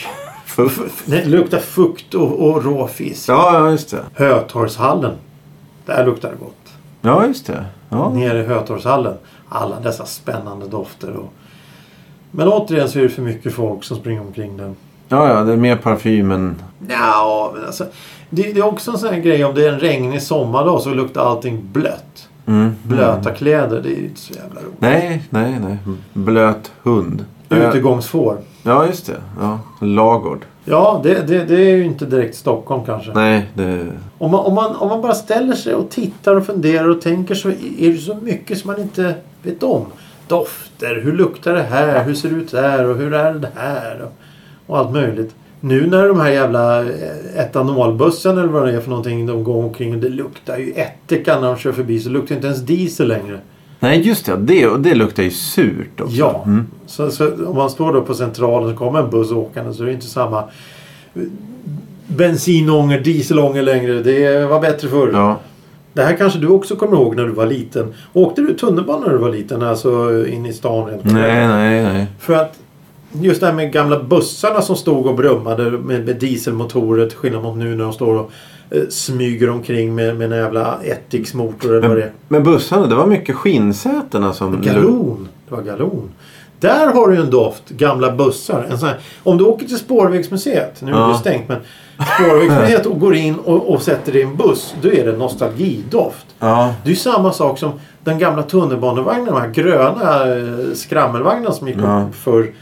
Det 1.07 1.25
luktar 1.25 1.59
fukt 1.59 2.15
och, 2.15 2.49
och 2.49 2.65
rå 2.65 2.87
fisk. 2.89 3.29
Ja, 3.29 3.51
ja, 3.59 3.71
just 3.71 3.91
det. 3.91 3.99
Hötorgshallen. 4.15 5.13
Där 5.87 6.07
luktar 6.07 6.31
det 6.31 6.37
gott. 6.37 6.73
Ja, 7.01 7.27
just 7.27 7.47
det. 7.47 7.65
Ja. 7.89 8.11
Nere 8.11 8.41
i 8.41 8.45
Hötorgshallen. 8.47 9.15
Alla 9.49 9.81
dessa 9.81 10.05
spännande 10.05 10.67
dofter. 10.69 11.11
Och... 11.11 11.33
Men 12.31 12.49
återigen 12.49 12.89
så 12.89 12.99
är 12.99 13.03
det 13.03 13.09
för 13.09 13.23
mycket 13.23 13.53
folk 13.55 13.85
som 13.85 13.97
springer 13.97 14.21
omkring 14.21 14.57
där. 14.57 14.75
Ja, 15.13 15.29
ja, 15.29 15.45
det 15.45 15.53
är 15.53 15.57
mer 15.57 15.77
parfym 15.77 16.31
än... 16.31 16.63
Ja, 16.89 17.53
men 17.55 17.65
alltså. 17.65 17.85
Det, 18.31 18.43
det 18.43 18.61
är 18.61 18.67
också 18.67 18.91
en 18.91 18.99
sån 18.99 19.15
här 19.15 19.21
grej 19.21 19.45
om 19.45 19.55
det 19.55 19.69
är 19.69 19.73
en 19.73 19.81
regnig 19.81 20.23
sommardag 20.23 20.81
så 20.81 20.95
luktar 20.95 21.21
allting 21.21 21.61
blött. 21.73 22.29
Mm. 22.47 22.75
Blöta 22.83 23.31
kläder, 23.31 23.81
det 23.83 23.89
är 23.89 23.99
ju 23.99 24.05
inte 24.05 24.21
så 24.21 24.33
jävla 24.33 24.61
roligt. 24.61 24.81
Nej, 24.81 25.23
nej, 25.31 25.61
nej. 25.61 25.79
Blöt 26.13 26.73
hund. 26.83 27.25
Utegångsfår. 27.49 28.39
Ja, 28.63 28.87
just 28.87 29.07
det. 29.07 29.17
Ja. 29.41 29.59
Lagård. 29.81 30.45
Ja, 30.65 31.01
det, 31.03 31.27
det, 31.27 31.45
det 31.45 31.55
är 31.55 31.77
ju 31.77 31.85
inte 31.85 32.07
direkt 32.07 32.37
Stockholm 32.37 32.85
kanske. 32.85 33.13
Nej, 33.15 33.51
det... 33.55 33.87
Om 34.19 34.31
man, 34.31 34.41
om, 34.41 34.55
man, 34.55 34.77
om 34.77 34.89
man 34.89 35.03
bara 35.03 35.15
ställer 35.15 35.55
sig 35.55 35.75
och 35.75 35.91
tittar 35.91 36.37
och 36.37 36.47
funderar 36.47 36.89
och 36.89 37.01
tänker 37.01 37.35
så 37.35 37.49
är 37.49 37.93
det 37.93 37.99
så 37.99 38.15
mycket 38.15 38.59
som 38.59 38.71
man 38.71 38.81
inte 38.81 39.15
vet 39.43 39.63
om. 39.63 39.87
Dofter, 40.29 41.01
hur 41.05 41.13
luktar 41.13 41.55
det 41.55 41.63
här, 41.63 42.05
hur 42.05 42.15
ser 42.15 42.29
det 42.29 42.35
ut 42.35 42.51
där 42.51 42.89
och 42.89 42.97
hur 42.97 43.15
är 43.15 43.35
det 43.35 43.51
här 43.57 44.03
och, 44.03 44.13
och 44.73 44.79
allt 44.79 44.93
möjligt. 44.93 45.35
Nu 45.61 45.87
när 45.87 46.09
de 46.09 46.21
här 46.21 46.31
jävla 46.31 46.81
eh, 46.83 46.89
etanolbussarna 47.39 48.41
eller 48.41 48.53
vad 48.53 48.67
det 48.67 48.73
är 48.73 48.81
för 48.81 48.89
någonting 48.91 49.27
de 49.27 49.45
går 49.45 49.65
omkring 49.65 49.93
och 49.95 49.99
det 50.01 50.09
luktar 50.09 50.59
ju 50.59 50.73
ättika 50.73 51.41
när 51.41 51.47
de 51.49 51.57
kör 51.57 51.73
förbi 51.73 52.01
så 52.01 52.11
luktar 52.11 52.35
inte 52.35 52.47
ens 52.47 52.61
diesel 52.63 53.09
längre. 53.09 53.39
Nej, 53.81 54.01
just 54.01 54.27
det. 54.27 54.37
Det, 54.37 54.77
det 54.79 54.95
luktar 54.95 55.23
ju 55.23 55.31
surt 55.31 56.01
också. 56.01 56.15
Ja, 56.17 56.43
Mm. 56.47 56.67
så, 56.87 57.11
så 57.11 57.47
om 57.47 57.57
man 57.57 57.71
står 57.71 57.93
då 57.93 58.01
på 58.03 58.15
centralen 58.15 58.71
så 58.71 58.77
kommer 58.77 58.99
en 59.03 59.11
buss 59.11 59.31
åkande 59.33 59.73
så 59.73 59.83
är 59.83 59.87
det 59.87 59.93
inte 59.93 60.07
samma 60.07 60.45
bensinånger, 62.07 63.01
dieselånger 63.01 63.63
längre. 63.63 64.03
Det 64.03 64.47
var 64.47 64.61
bättre 64.61 64.89
förr. 64.89 65.11
Ja. 65.13 65.39
Det 65.93 66.03
här 66.03 66.17
kanske 66.17 66.39
du 66.39 66.49
också 66.49 66.77
kommer 66.77 66.97
ihåg 66.97 67.17
när 67.17 67.25
du 67.25 67.33
var 67.33 67.47
liten. 67.47 67.95
Åkte 68.13 68.41
du 68.43 68.55
tunnelbana 68.55 69.07
när 69.07 69.13
du 69.13 69.19
var 69.19 69.31
liten? 69.31 69.63
Alltså 69.63 70.27
in 70.27 70.47
i 70.47 70.53
stan? 70.53 70.89
rent 70.91 71.05
Nej, 71.05 71.49
nej, 71.49 71.83
nej. 71.83 72.07
För 72.19 72.35
att 72.35 72.59
just 73.13 73.41
det 73.41 73.47
här 73.47 73.55
med 73.55 73.73
gamla 73.73 74.03
bussarna 74.03 74.63
som 74.63 74.77
stod 74.77 75.07
och 75.07 75.15
brummade 75.17 75.71
med, 75.71 76.05
med 76.07 76.17
dieselmotorer 76.17 77.07
till 77.09 77.19
skillnad 77.19 77.43
mot 77.43 77.57
nu 77.57 77.77
när 77.77 77.85
de 77.85 77.93
står 77.93 78.15
och 78.15 78.31
eh, 78.71 78.83
smyger 78.91 79.51
omkring 79.51 79.95
med, 79.95 80.17
med 80.17 80.33
en 80.33 80.39
jävla 80.39 80.79
ättiksmotor 80.83 81.77
eller 81.77 81.89
vad 81.89 81.97
det 81.97 82.03
är. 82.03 82.13
Men 82.29 82.43
bussarna, 82.45 82.87
det 82.87 82.95
var 82.95 83.07
mycket 83.07 83.37
skinnsätena 83.37 84.33
som... 84.33 84.61
Galon. 84.63 85.29
Det 85.49 85.55
var 85.55 85.63
galon. 85.63 86.11
Där 86.61 86.87
har 86.93 87.09
du 87.09 87.15
ju 87.15 87.21
en 87.21 87.31
doft, 87.31 87.69
gamla 87.69 88.13
bussar. 88.13 88.67
En 88.71 88.79
sån 88.79 88.89
här, 88.89 88.99
om 89.23 89.39
du 89.39 89.45
åker 89.45 89.67
till 89.67 89.79
Spårvägsmuseet, 89.79 90.83
nu 90.83 90.91
är 90.91 90.95
det 90.95 91.01
Ja. 91.01 91.19
stängt 91.21 91.49
men 91.49 91.59
Spårvägsmuseet 92.19 92.87
och 92.93 93.01
går 93.01 93.15
in 93.15 93.35
och, 93.35 93.71
och 93.75 93.83
sätter 93.83 94.13
dig 94.13 94.21
i 94.21 94.25
en 94.25 94.37
buss, 94.37 94.75
då 94.83 94.89
är 94.93 95.07
det 95.07 95.13
nostalgidoft. 95.17 96.27
Ja. 96.39 96.75
Det 96.83 96.89
är 96.89 96.91
ju 96.91 96.97
samma 96.97 97.33
sak 97.33 97.59
som 97.59 97.71
den 98.05 98.19
gamla 98.19 98.43
tunnelbanevagnen, 98.43 99.25
de 99.27 99.41
här 99.41 99.49
gröna 99.51 100.37
eh, 100.37 100.75
skrammelvagnarna 100.75 101.53
som 101.55 101.69
gick 101.69 101.77
Ja. 101.83 102.03
upp 102.09 102.15
förr. 102.15 102.53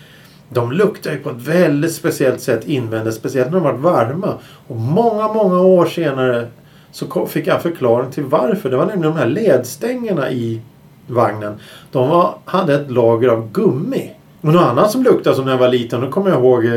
De 0.53 0.73
luktar 0.73 1.11
ju 1.11 1.19
på 1.19 1.31
ett 1.31 1.49
väldigt 1.49 1.95
speciellt 1.95 2.41
sätt 2.41 2.69
invändigt, 2.69 3.17
speciellt 3.17 3.51
när 3.51 3.59
de 3.61 3.65
varit 3.65 3.81
varma. 3.81 4.35
Och 4.67 4.77
många, 4.77 5.29
många 5.29 5.61
år 5.61 5.87
senare 5.87 6.47
så 6.93 7.27
fick 7.27 7.47
jag 7.47 7.63
förklaring 7.63 8.11
till 8.11 8.25
varför. 8.25 8.71
Det 8.71 8.77
var 8.77 8.87
nämligen 8.87 9.15
de 9.15 9.19
här 9.19 9.27
ledstängerna 9.27 10.31
i 10.31 10.61
vagnen. 11.07 11.55
De 11.93 12.09
var, 12.09 12.35
hade 12.45 12.75
ett 12.75 12.91
lager 12.91 13.29
av 13.29 13.53
gummi. 13.53 14.11
Och 14.41 14.53
något 14.53 14.63
annat 14.63 14.91
som 14.91 15.03
luktade 15.03 15.37
som 15.37 15.45
när 15.45 15.53
jag 15.53 15.59
var 15.59 15.69
liten, 15.69 16.01
då 16.01 16.11
kommer 16.11 16.31
jag 16.31 16.39
ihåg 16.39 16.65
eh, 16.65 16.71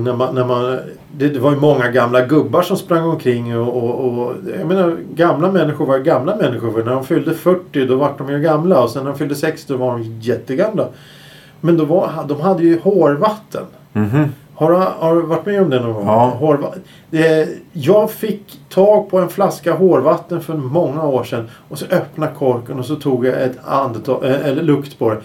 när 0.00 0.16
man, 0.16 0.34
när 0.34 0.44
man, 0.44 0.78
det, 1.16 1.28
det 1.28 1.40
var 1.40 1.50
ju 1.50 1.56
många 1.56 1.90
gamla 1.90 2.26
gubbar 2.26 2.62
som 2.62 2.76
sprang 2.76 3.04
omkring 3.04 3.58
och, 3.58 3.76
och, 3.76 4.18
och 4.18 4.34
jag 4.58 4.66
menar 4.66 4.96
gamla 5.14 5.52
människor 5.52 5.86
var 5.86 5.98
gamla 5.98 6.36
människor. 6.36 6.72
För 6.72 6.84
när 6.84 6.92
de 6.92 7.04
fyllde 7.04 7.34
40 7.34 7.86
då 7.86 7.96
var 7.96 8.14
de 8.18 8.30
ju 8.30 8.40
gamla 8.40 8.82
och 8.82 8.90
sen 8.90 9.04
när 9.04 9.10
de 9.10 9.18
fyllde 9.18 9.34
60 9.34 9.72
då 9.72 9.78
var 9.78 9.98
de 9.98 10.20
jättegamla. 10.20 10.88
Men 11.60 11.76
då 11.76 11.84
var, 11.84 12.10
de 12.28 12.40
hade 12.40 12.62
ju 12.62 12.80
hårvatten. 12.80 13.64
Mhm. 13.92 14.24
Har 14.54 14.70
du, 14.70 14.76
har 14.76 15.14
du 15.14 15.22
varit 15.22 15.46
med 15.46 15.62
om 15.62 15.70
det 15.70 15.80
någon 15.80 15.94
gång? 15.94 16.06
Ja. 16.06 16.36
Hårva- 16.40 16.74
det, 17.10 17.48
jag 17.72 18.10
fick 18.10 18.60
tag 18.68 19.10
på 19.10 19.18
en 19.18 19.28
flaska 19.28 19.72
hårvatten 19.74 20.40
för 20.40 20.54
många 20.54 21.02
år 21.06 21.24
sedan. 21.24 21.48
Och 21.68 21.78
så 21.78 21.86
öppnade 21.90 22.32
korken 22.38 22.78
och 22.78 22.84
så 22.84 22.96
tog 22.96 23.26
jag 23.26 23.42
ett 23.42 23.58
andetag, 23.64 24.24
eh, 24.24 24.46
eller 24.46 24.62
lukt 24.62 24.98
på 24.98 25.10
det. 25.10 25.20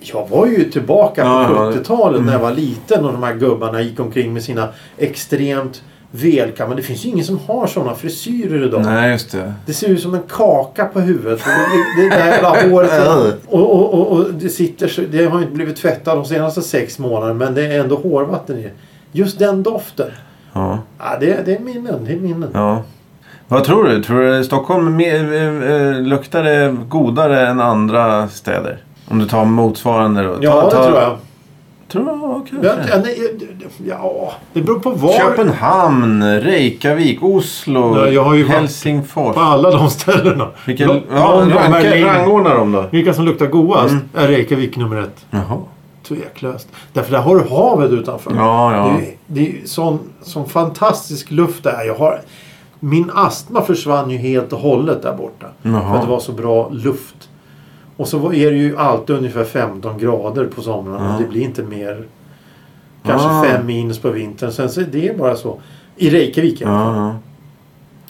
Jag 0.00 0.28
var 0.28 0.46
ju 0.46 0.70
tillbaka 0.70 1.22
på 1.22 1.28
ja. 1.28 1.62
Mm. 1.66 1.72
70-talet 1.78 2.24
när 2.24 2.32
jag 2.32 2.38
var 2.40 2.52
liten 2.52 3.04
och 3.04 3.12
de 3.12 3.22
här 3.22 3.34
gubbarna 3.34 3.80
gick 3.82 4.00
omkring 4.00 4.32
med 4.32 4.42
sina 4.42 4.68
extremt 4.98 5.82
välkammade. 6.14 6.80
Det 6.80 6.86
finns 6.86 7.04
ju 7.04 7.08
ingen 7.08 7.24
som 7.24 7.38
har 7.46 7.66
sådana 7.66 7.94
frisyrer 7.94 8.66
idag. 8.66 8.84
Nej, 8.84 9.10
just 9.10 9.32
det. 9.32 9.54
Det 9.66 9.72
ser 9.72 9.88
ut 9.88 10.00
som 10.02 10.14
en 10.14 10.22
kaka 10.28 10.84
på 10.84 11.00
huvudet. 11.00 11.40
Det, 11.44 12.02
det, 12.02 12.08
det 12.08 12.16
där 12.16 12.26
jävla 12.26 12.48
håret. 12.48 13.36
Och, 13.48 13.74
och, 13.74 13.94
och, 13.94 14.08
och 14.12 14.34
det 14.34 14.48
sitter 14.48 14.88
så, 14.88 15.02
Det 15.10 15.24
har 15.24 15.38
inte 15.38 15.52
blivit 15.52 15.76
tvättat 15.76 16.14
de 16.14 16.24
senaste 16.24 16.62
sex 16.62 16.98
månaderna. 16.98 17.34
Men 17.34 17.54
det 17.54 17.66
är 17.66 17.80
ändå 17.80 17.96
hårvatten 17.96 18.58
i 18.58 18.62
det. 18.62 18.70
Just 19.12 19.38
den 19.38 19.62
doften. 19.62 20.10
Ja. 20.52 20.78
Ja, 20.98 21.16
det, 21.20 21.46
det 21.46 21.56
är 21.56 21.60
minnen. 21.60 22.04
Det 22.04 22.12
är 22.12 22.16
minnen. 22.20 22.50
ja. 22.52 22.82
Vad 23.48 23.64
tror 23.64 23.84
du? 23.84 24.02
Tror 24.02 24.20
du 24.20 24.44
Stockholm 24.44 25.00
eh, 25.00 25.14
eh, 25.14 26.00
luktar 26.00 26.42
det 26.42 26.76
godare 26.88 27.46
än 27.46 27.60
andra 27.60 28.28
städer? 28.28 28.78
Om 29.08 29.18
du 29.18 29.26
tar 29.26 29.44
motsvarande 29.44 30.22
då. 30.22 30.36
Ja, 30.40 30.52
ta, 30.60 30.64
det 30.64 30.70
ta, 30.76 30.84
tror 30.84 30.98
jag. 30.98 31.16
Tror 31.92 32.04
du? 32.04 32.10
Ja, 32.10 32.42
Ja, 32.62 32.76
kanske. 32.76 32.90
ja, 32.96 33.00
nej, 33.04 33.18
ja, 33.88 34.32
det 34.52 34.60
beror 34.62 34.78
på 34.80 34.90
var. 34.90 35.12
Köpenhamn, 35.18 36.40
Reykjavik, 36.40 37.22
Oslo, 37.22 37.96
Ja, 37.98 38.08
jag 38.08 38.24
har 38.24 38.34
ju 38.34 38.46
Helsingfors. 38.48 39.34
På 39.34 39.40
alla 39.40 39.70
de 39.70 39.90
ställena. 39.90 40.48
Vilken, 40.66 40.88
ja, 41.10 41.44
Berlin. 41.70 42.04
rangordna 42.06 42.54
dem 42.54 42.72
då. 42.72 42.84
Vilka 42.90 43.14
som 43.14 43.24
luktar 43.24 43.46
godast 43.46 43.90
Mm. 43.92 44.04
är 44.14 44.28
Reykjavik 44.28 44.76
nummer 44.76 44.96
ett. 45.02 45.26
Jaha. 45.30 45.58
Tveklöst. 46.08 46.68
Därför 46.92 47.12
där 47.12 47.18
har 47.20 47.36
du 47.36 47.48
havet 47.50 47.90
utanför. 47.90 48.32
Ja, 48.36 48.76
ja. 48.76 48.84
Det, 48.98 49.06
är- 49.06 49.14
det 49.26 49.40
är 49.48 49.66
sån, 49.66 49.98
sån 50.22 50.48
fantastisk 50.48 51.30
luft 51.30 51.64
där. 51.64 51.84
Jag 51.86 51.94
har, 51.94 52.20
min 52.80 53.10
astma 53.14 53.62
försvann 53.62 54.10
ju 54.10 54.18
helt 54.18 54.52
och 54.52 54.58
hållet 54.58 55.02
där 55.02 55.12
borta. 55.14 55.46
Jaha. 55.62 55.80
För 55.88 55.94
att 55.96 56.02
det 56.02 56.10
var 56.10 56.20
så 56.20 56.32
bra 56.32 56.68
luft. 56.72 57.14
Och 58.02 58.08
så 58.08 58.32
är 58.32 58.50
det 58.50 58.56
ju 58.56 58.76
alltid 58.78 59.16
ungefär 59.16 59.44
15 59.44 59.98
grader 59.98 60.46
på 60.46 60.62
somrarna. 60.62 61.12
Ja. 61.18 61.24
Det 61.24 61.30
blir 61.30 61.42
inte 61.42 61.62
mer. 61.62 62.04
Kanske 63.06 63.28
Ah. 63.28 63.44
5 63.44 63.66
minus 63.66 63.98
på 63.98 64.10
vintern. 64.10 64.52
Sen 64.52 64.68
så 64.70 64.80
är 64.80 64.84
det 64.84 65.18
bara 65.18 65.36
så. 65.36 65.60
I 65.96 66.10
Reykjavik 66.10 66.60
i 66.60 66.64
alla 66.64 66.84
fall. 66.84 66.94
Ja, 66.96 67.14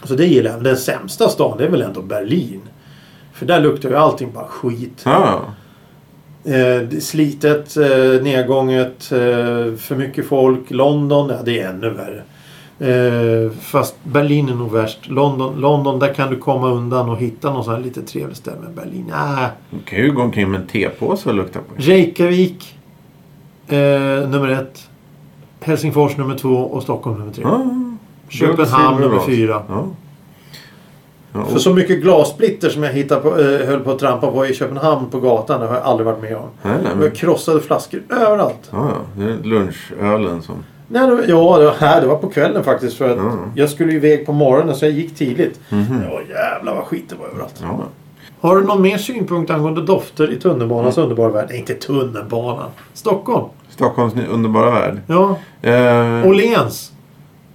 ja. 0.03 0.07
Så 0.09 0.15
det 0.15 0.27
gillar 0.27 0.51
jag. 0.51 0.63
Den 0.65 0.77
sämsta 0.77 1.29
stan 1.29 1.59
det 1.59 1.65
är 1.65 1.69
väl 1.69 1.83
ändå 1.83 2.03
Berlin. 2.03 2.61
För 3.33 3.47
där 3.47 3.61
luktar 3.61 3.89
ju 3.89 3.97
allting 3.97 4.33
bara 4.33 4.45
skit. 4.47 5.03
ja. 5.05 5.41
Eh, 6.45 6.99
slitet, 7.01 7.77
eh, 7.77 8.23
nedgånget, 8.23 9.13
eh, 9.13 9.75
för 9.77 9.95
mycket 9.97 10.27
folk. 10.27 10.71
London, 10.71 11.29
ja 11.29 11.37
det 11.45 11.61
är 11.61 11.69
ännu 11.69 11.91
värre. 11.91 12.23
Eh, 12.83 13.51
fast 13.61 13.95
Berlin 14.05 14.49
är 14.49 14.55
nog 14.55 14.73
värst. 14.73 15.09
London, 15.09 15.61
London, 15.61 15.99
där 15.99 16.15
kan 16.15 16.31
du 16.31 16.37
komma 16.37 16.69
undan 16.71 17.09
och 17.11 17.17
hitta 17.19 17.53
någon 17.53 17.65
sån 17.65 17.75
här 17.75 17.81
lite 17.81 18.03
trevlig 18.03 18.37
ställe. 18.37 18.57
Men 18.63 18.75
Berlin, 18.75 19.05
nej. 19.11 19.49
Du 19.71 19.79
kan 19.85 19.99
ju 19.99 20.13
gå 20.13 20.23
omkring 20.23 20.51
med 20.51 20.61
en 20.61 20.67
tepåse 20.67 21.29
och 21.29 21.35
lukta 21.35 21.59
på. 21.59 21.65
Reykjavik, 21.77 22.79
eh, 23.69 23.79
nummer 24.29 24.49
ett. 24.49 24.89
Helsingfors 25.61 26.17
nummer 26.17 26.35
två 26.39 26.49
och 26.57 26.83
Stockholm 26.83 27.19
nummer 27.19 27.33
tre. 27.33 27.45
Ja, 27.47 27.65
Köpenhamn 28.29 29.01
nummer 29.01 29.21
fyra. 29.27 29.63
Ja. 29.69 29.87
Ja, 31.35 31.45
För 31.45 31.59
så 31.59 31.75
mycket 31.75 32.03
glassplitter 32.03 32.69
som 32.69 32.83
jag 32.83 32.93
hittade 32.93 33.21
på, 33.21 33.29
eh, 33.41 33.67
höll 33.67 33.81
på 33.81 33.91
att 33.91 33.99
trampa 33.99 34.31
på 34.31 34.47
i 34.47 34.55
Köpenhamn 34.55 35.11
på 35.11 35.21
gatan, 35.21 35.61
det 35.61 35.67
har 35.67 35.75
jag 35.75 35.85
aldrig 35.85 36.07
varit 36.07 36.21
med 36.23 36.37
om. 36.37 36.43
nej, 36.63 36.73
nej, 36.75 36.83
Det 36.83 36.89
men, 36.89 37.01
var 37.01 37.11
krossade 37.15 37.61
flaskor 37.61 38.03
överallt. 38.11 38.71
ja, 38.71 38.89
ja, 38.89 39.25
det 39.25 39.33
är 39.33 39.39
lunchölen 39.43 40.43
som... 40.43 40.55
Nej, 40.93 41.07
det 41.07 41.15
var, 41.15 41.23
ja, 41.29 41.59
det 41.59 41.65
var, 41.65 41.73
här, 41.73 42.01
det 42.01 42.07
var 42.07 42.17
på 42.17 42.29
kvällen 42.29 42.65
faktiskt. 42.65 42.97
För 42.97 43.11
att 43.11 43.17
Ja. 43.17 43.33
Jag 43.55 43.71
skulle 43.71 43.93
iväg 43.93 44.27
på 44.27 44.33
morgonen 44.33 44.75
så 44.75 44.85
jag 44.85 44.93
gick 44.93 45.15
tidigt. 45.17 45.61
Mhm. 45.69 46.03
Ja, 46.11 46.21
jävlar 46.35 46.75
vad 46.75 46.85
skit 46.85 47.05
det 47.09 47.15
var 47.15 47.27
överallt. 47.27 47.55
Ja. 47.63 47.81
Har 48.41 48.57
du 48.57 48.65
någon 48.67 48.83
mer 48.83 48.99
synpunkt 48.99 49.51
angående 49.51 49.83
dofter 49.83 50.33
i 50.33 50.37
tunnelbanans 50.41 50.99
underbara 50.99 51.29
värld? 51.29 51.47
Nej, 51.51 51.59
inte 51.59 51.75
tunnelbanan. 51.75 52.71
Stockholm. 52.95 53.45
Stockholms 53.69 54.15
underbara 54.31 54.71
värld. 54.71 55.01
Ja. 55.07 55.37
Eh, 55.63 56.27
Åhléns. 56.29 56.93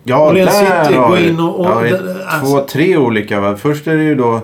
ja, 0.03 0.27
Åhléns 0.29 0.59
där 0.59 0.83
City, 0.85 0.99
gå 1.09 1.17
in 1.17 1.39
och- 1.39 1.59
och- 1.59 1.65
ja, 1.65 1.79
det- 1.81 2.25
alltså- 2.27 2.57
Två, 2.57 2.65
tre 2.67 2.97
olika. 2.97 3.39
Va? 3.41 3.55
Först 3.57 3.87
är 3.87 3.97
det 3.97 4.03
ju 4.03 4.15
då 4.15 4.41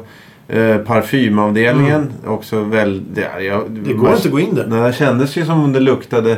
eh, 0.48 0.78
parfymavdelningen. 0.78 2.14
Också 2.28 2.60
väl... 2.60 3.02
Det, 3.14 3.28
ja, 3.44 3.54
Mm. 3.54 3.84
Det 3.84 3.94
går 3.94 4.10
inte 4.10 4.28
att 4.28 4.32
gå 4.32 4.40
in 4.40 4.56
där. 4.56 4.66
Nej, 4.68 4.82
det 4.82 4.94
kändes 4.94 5.36
ju 5.38 5.46
som 5.46 5.64
om 5.64 5.74
det 5.74 5.80
luktade 5.80 6.38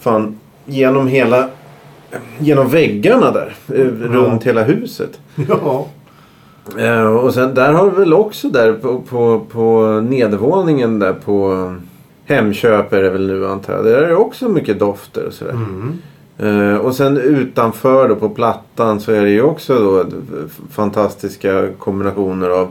fan 0.00 0.38
genom 0.66 1.08
hela... 1.08 1.48
Genom 2.38 2.68
väggarna 2.68 3.30
där. 3.30 3.54
Eh, 3.68 3.86
Runt 4.12 4.44
hela 4.44 4.62
huset. 4.62 5.20
Ja. 5.48 5.86
Eh, 6.78 7.16
och 7.16 7.34
sen 7.34 7.54
där 7.54 7.72
har 7.72 7.90
vi 7.90 7.96
väl 7.96 8.14
också 8.14 8.48
där 8.48 8.72
på, 8.72 9.00
på, 9.00 9.46
på 9.52 9.82
nedervåningen 10.08 10.98
där 10.98 11.12
på 11.12 11.74
Hemköp 12.24 12.92
är 12.92 13.02
det 13.02 13.10
väl 13.10 13.26
nu 13.26 13.46
antar 13.46 13.72
jag. 13.72 13.84
Där 13.84 14.02
är 14.02 14.08
det 14.08 14.16
också 14.16 14.48
mycket 14.48 14.78
dofter 14.78 15.26
och 15.26 15.32
sådär. 15.32 15.52
Mm. 15.52 15.98
Eh, 16.38 16.76
och 16.76 16.94
sen 16.94 17.16
utanför 17.16 18.08
då 18.08 18.14
på 18.14 18.28
plattan 18.28 19.00
så 19.00 19.12
är 19.12 19.22
det 19.22 19.30
ju 19.30 19.42
också 19.42 19.78
då 19.78 20.04
fantastiska 20.70 21.66
kombinationer 21.78 22.50
av 22.50 22.68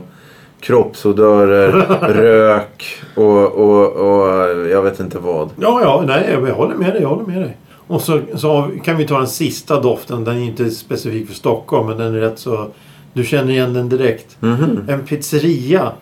kroppsodörer, 0.60 1.70
rök 2.00 2.84
och, 3.14 3.52
och, 3.52 3.92
och 3.92 4.28
jag 4.70 4.82
vet 4.82 5.00
inte 5.00 5.18
vad. 5.18 5.50
Ja, 5.60 5.80
ja, 5.82 6.04
nej, 6.06 6.38
jag 6.46 6.54
håller 6.54 6.74
med 6.74 6.92
dig. 6.92 7.02
Jag 7.02 7.08
håller 7.08 7.26
med 7.26 7.42
dig. 7.42 7.56
Och 7.86 8.00
så, 8.00 8.20
så 8.34 8.70
kan 8.84 8.96
vi 8.96 9.06
ta 9.06 9.18
den 9.18 9.28
sista 9.28 9.80
doften. 9.80 10.24
Den 10.24 10.36
är 10.36 10.40
inte 10.44 10.70
specifik 10.70 11.26
för 11.28 11.34
Stockholm, 11.34 11.86
men 11.86 11.96
den 11.98 12.14
är 12.14 12.18
rätt 12.20 12.38
så... 12.38 12.68
Du 13.12 13.24
känner 13.24 13.50
igen 13.52 13.72
den 13.74 13.88
direkt. 13.88 14.36
Mhm. 14.40 14.80
En 14.88 15.04
pizzeria. 15.06 15.92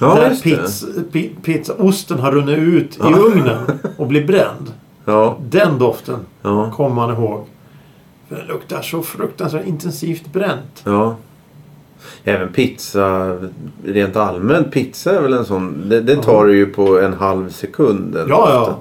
Ja, 0.00 0.14
där 0.14 0.28
just 0.30 0.44
det. 0.44 0.56
pizza, 0.56 0.86
pi, 1.12 1.30
pizzaosten 1.42 2.18
har 2.18 2.32
runnit 2.32 2.58
ut 2.58 2.96
i 2.96 2.98
Ja. 3.00 3.16
ugnen 3.18 3.58
och 3.96 4.06
blir 4.06 4.26
bränd. 4.26 4.72
Ja, 5.04 5.36
Den 5.48 5.78
doften 5.78 6.16
ja, 6.42 6.70
kommer 6.70 6.94
man 6.94 7.10
ihåg. 7.10 7.46
För 8.28 8.36
den 8.36 8.46
luktar 8.46 8.82
så 8.82 9.02
fruktansvärt 9.02 9.66
intensivt 9.66 10.32
bränt. 10.32 10.82
ja. 10.84 11.16
Även 12.24 12.52
pizza, 12.52 13.36
rent 13.84 14.16
allmänt 14.16 14.70
pizza 14.72 15.16
är 15.18 15.22
väl 15.22 15.32
en 15.32 15.44
sån. 15.44 15.88
Det, 15.88 16.00
det 16.00 16.16
tar 16.16 16.44
du 16.46 16.56
ju 16.56 16.66
på 16.66 17.00
en 17.00 17.12
halv 17.12 17.50
sekund. 17.50 18.12
den 18.14 18.28
Ja, 18.28 18.36
doften. 18.58 18.74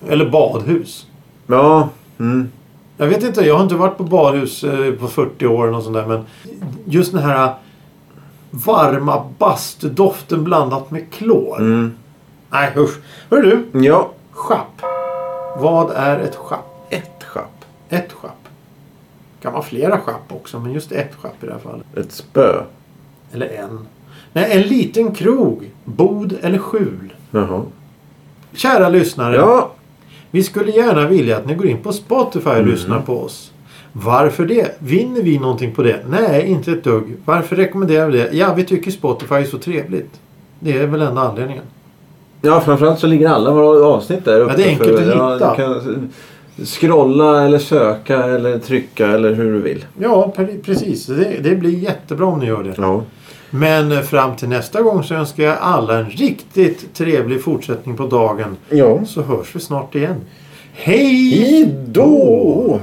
ja. 0.00 0.12
Eller 0.12 0.30
badhus. 0.30 1.06
Ja, 1.46 1.88
mm. 2.18 2.48
Jag 2.96 3.06
vet 3.06 3.22
inte, 3.22 3.40
jag 3.40 3.54
har 3.54 3.62
inte 3.62 3.74
varit 3.74 3.96
på 3.96 4.04
badhus 4.04 4.64
eh, 4.64 4.92
på 4.92 5.08
40 5.08 5.46
år 5.46 5.68
eller 5.68 5.80
sånt 5.80 5.96
där, 5.96 6.06
men 6.06 6.24
just 6.84 7.12
den 7.12 7.22
här 7.22 7.54
varma 8.50 9.24
bastudoften 9.38 10.44
blandat 10.44 10.90
med 10.90 11.12
klor. 11.12 11.58
Mm. 11.60 11.92
Nej 12.50 12.72
usch. 12.76 12.98
Hör 13.30 13.42
du, 13.42 13.80
Ja, 13.84 14.10
schapp. 14.30 14.82
Vad 15.58 15.90
är 15.90 16.18
ett 16.18 16.36
schapp? 16.36 16.72
ett 16.90 17.24
schapp. 17.24 17.64
Ett 17.88 18.12
schapp. 18.12 18.48
kan 19.40 19.52
vara 19.52 19.62
flera 19.62 19.98
schapp 19.98 20.32
också, 20.32 20.60
men 20.60 20.72
just 20.72 20.92
ett 20.92 21.14
schapp 21.14 21.44
i 21.44 21.46
det 21.46 21.52
här 21.52 21.60
fallet. 21.60 21.86
Ett 21.96 22.12
spö. 22.12 22.62
Eller 23.32 23.48
en. 23.48 23.86
Nej, 24.32 24.52
en 24.52 24.62
liten 24.62 25.14
krog. 25.14 25.70
Bod 25.84 26.36
eller 26.42 26.58
skjul. 26.58 27.14
Jaha. 27.30 27.62
Kära 28.52 28.88
lyssnare. 28.88 29.36
Ja, 29.36 29.70
Vi 30.36 30.42
skulle 30.42 30.70
gärna 30.72 31.06
vilja 31.08 31.36
att 31.36 31.46
ni 31.46 31.54
går 31.54 31.66
in 31.66 31.78
på 31.78 31.92
Spotify 31.92 32.50
och 32.50 32.66
lyssnar 32.66 33.00
på 33.00 33.20
oss. 33.20 33.52
Varför 33.92 34.46
det? 34.46 34.76
Vinner 34.78 35.22
vi 35.22 35.38
någonting 35.38 35.74
på 35.74 35.82
det? 35.82 35.96
Nej, 36.08 36.46
inte 36.46 36.72
ett 36.72 36.84
dugg. 36.84 37.16
Varför 37.24 37.56
rekommenderar 37.56 38.06
vi 38.10 38.18
det? 38.18 38.28
Ja, 38.32 38.54
vi 38.54 38.64
tycker 38.64 38.90
Spotify 38.90 39.34
är 39.34 39.44
så 39.44 39.58
trevligt. 39.58 40.20
Det 40.60 40.72
är 40.78 40.86
väl 40.86 41.02
enda 41.02 41.20
anledningen. 41.20 41.62
Ja, 42.42 42.60
framförallt 42.60 42.98
så 42.98 43.06
ligger 43.06 43.28
alla 43.28 43.50
våra 43.50 43.86
avsnitt 43.86 44.24
där 44.24 44.40
uppe. 44.40 44.52
Ja, 44.52 44.56
det 44.56 44.64
är 44.64 44.68
enkelt 44.68 44.90
för- 44.98 45.30
att 45.32 45.34
hitta. 45.34 45.56
Kan 45.56 46.10
scrolla 46.64 47.42
eller 47.44 47.58
söka 47.58 48.22
eller 48.24 48.58
trycka 48.58 49.06
eller 49.06 49.34
hur 49.34 49.52
du 49.52 49.58
vill. 49.60 49.84
Ja, 49.98 50.32
pre- 50.36 50.62
precis. 50.62 51.06
Det, 51.06 51.36
det 51.42 51.56
blir 51.56 51.70
jättebra 51.78 52.26
om 52.26 52.38
ni 52.38 52.46
gör 52.46 52.62
det. 52.62 52.74
Ja. 52.76 53.02
Men 53.58 54.02
fram 54.02 54.36
till 54.36 54.48
nästa 54.48 54.82
gång 54.82 55.02
så 55.02 55.14
önskar 55.14 55.44
jag 55.44 55.56
alla 55.60 55.98
en 55.98 56.10
riktigt 56.10 56.94
trevlig 56.94 57.42
fortsättning 57.42 57.96
på 57.96 58.06
dagen. 58.06 58.56
Ja. 58.70 59.04
Så 59.04 59.22
hörs 59.22 59.56
vi 59.56 59.60
snart 59.60 59.94
igen. 59.94 60.16
Hej 60.72 61.40
Hejdå! 61.40 62.80